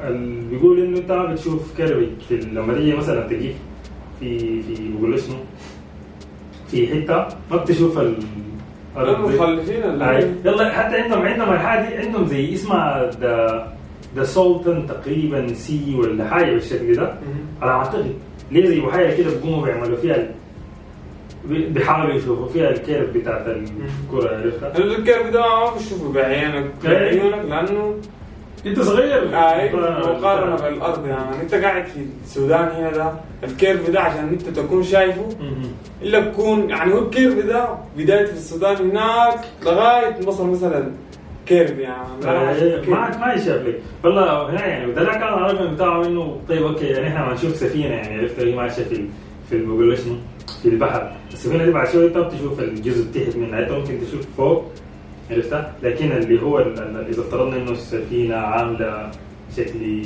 [0.00, 0.40] ال...
[0.50, 3.54] بيقول إنه أنت بتشوف curve في لما تيجي مثلا تجي
[4.20, 5.36] في في بيقول شنو؟
[6.70, 8.14] في حتة ما بتشوف ال
[8.96, 9.82] المخلفين
[10.44, 13.68] يلا حتى عندهم عندهم الحاجة دي عندهم زي اسمها the
[14.16, 17.14] the Salton تقريبا Sea ولا حاجة بالشكل ده.
[17.62, 18.14] على أعتقد
[18.50, 20.28] ليه زي بحيره كده بيقوموا بيعملوا فيها
[21.48, 27.94] بيحاولوا يشوفوا فيها ال curve بتاعت الكرة عرفتها؟ ال curve ده ما بعينك بعيونك لأنه
[28.66, 29.22] انت صغير.
[29.38, 31.42] اي مقارنة بالأرض يعني.
[31.42, 33.12] أنت قاعد في السودان هنا ده
[33.44, 35.28] ال curve ده عشان أنت تكون شايفه
[36.02, 40.90] إلا تكون يعني هو ال curve ده بدايته في السودان هناك لغاية مصر مثلا
[41.46, 42.26] curve يعني.
[42.88, 43.74] ما ما يشاف لي.
[44.04, 47.94] والله هنا يعني وده كان الرقم بتاعه انه طيب أوكي يعني إحنا ما نشوف سفينة
[47.94, 49.04] يعني عرفت هي ماشية في
[49.50, 50.14] في بقول شنو؟
[50.62, 51.12] في البحر.
[51.32, 53.60] السفينة دي بعد شوية انت بتشوف الجزء تحت منها.
[53.60, 54.64] أنت ممكن تشوف فوق
[55.32, 59.10] عرفتها؟ لكن اللي هو اذا افترضنا إنه السفينة عاملة
[59.56, 60.02] شكل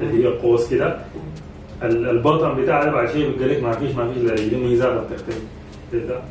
[0.00, 0.96] اللي هي قوس كده
[1.82, 5.40] ال- البطن بتاعها بعد شوية بيقول لك ما فيش ما فيش لأنه هي ذاتها بتختفي
[5.94, 6.22] عرفتها؟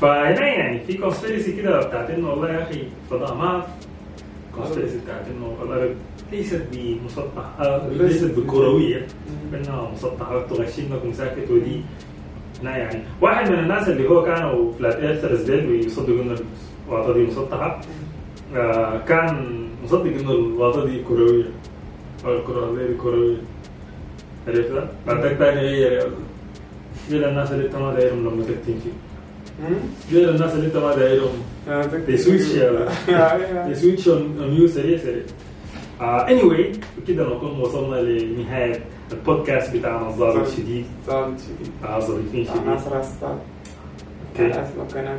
[0.00, 3.66] فهنا يعني في conspiracy كده بتاعت إنه والله يا أخي فضاء ما
[4.56, 5.94] conspiracy بتاعت إنه الأرض
[6.32, 9.06] ليست بمسطحة آه، ليست بكروية.
[9.54, 11.80] إنها مسطحة تغشمكم ساكت ودي.
[12.62, 16.36] لا يعني واحد من الناس اللي هو كانوا flat earthers ديل بيصدقوا إنه
[16.88, 17.80] الواطه دي مسطحه
[19.08, 21.44] كان مصدق انه الواطه دي كرويه
[22.24, 23.36] أو الكره دي كرويه
[24.48, 26.10] عرفتها؟ بعدك تاني غير
[27.10, 28.92] غير الناس اللي انت ما دايرهم لما تكتم فيه
[30.18, 31.42] غير الناس اللي انت ما دايرهم
[32.08, 32.46] They switch
[33.68, 35.22] They switch on, on you سريع سريع.
[36.00, 38.80] Uh, anyway بكده نكون وصلنا لنهاية
[39.12, 43.28] البودكاست بتاعنا الظابط شديد صار شديد آه ظريفين شديد ناصر أستاذ
[44.40, 45.12] أوكي اسمك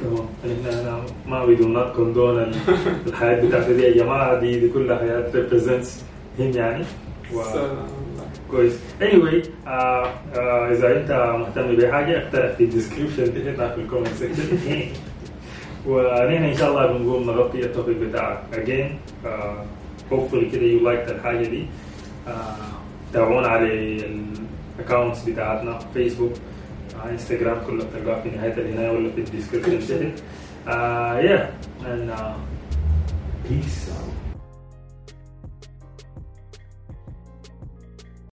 [0.00, 2.54] تمام إحنا ما we do not condone ال-
[3.06, 5.88] الحياة بتاعتنا دي يا جماعة دي دي كلها حياة represents
[6.38, 6.84] هم يعني.
[8.50, 8.74] كويس
[9.66, 14.42] آه آه إذا أنت مهتم بحاجة اقترح في ال description تحت في ال comment section
[15.88, 18.38] ونحن إن شاء الله بنقوم نغطي ال topic بتاعك.
[18.52, 18.90] Again
[19.26, 19.64] آه
[20.10, 21.66] hopefully كده you like الحاجة دي.
[22.28, 22.32] آه
[23.12, 23.68] تابعونا على
[24.78, 26.32] ال accounts بتاعتنا فيسبوك
[27.04, 30.12] آه انستغرام كله بتلقاه في نهاية العنايه ولا في ال description.
[30.14, 30.22] تحت
[30.68, 31.46] آه yeah.
[31.84, 32.34] And uh,
[33.48, 34.17] peace out.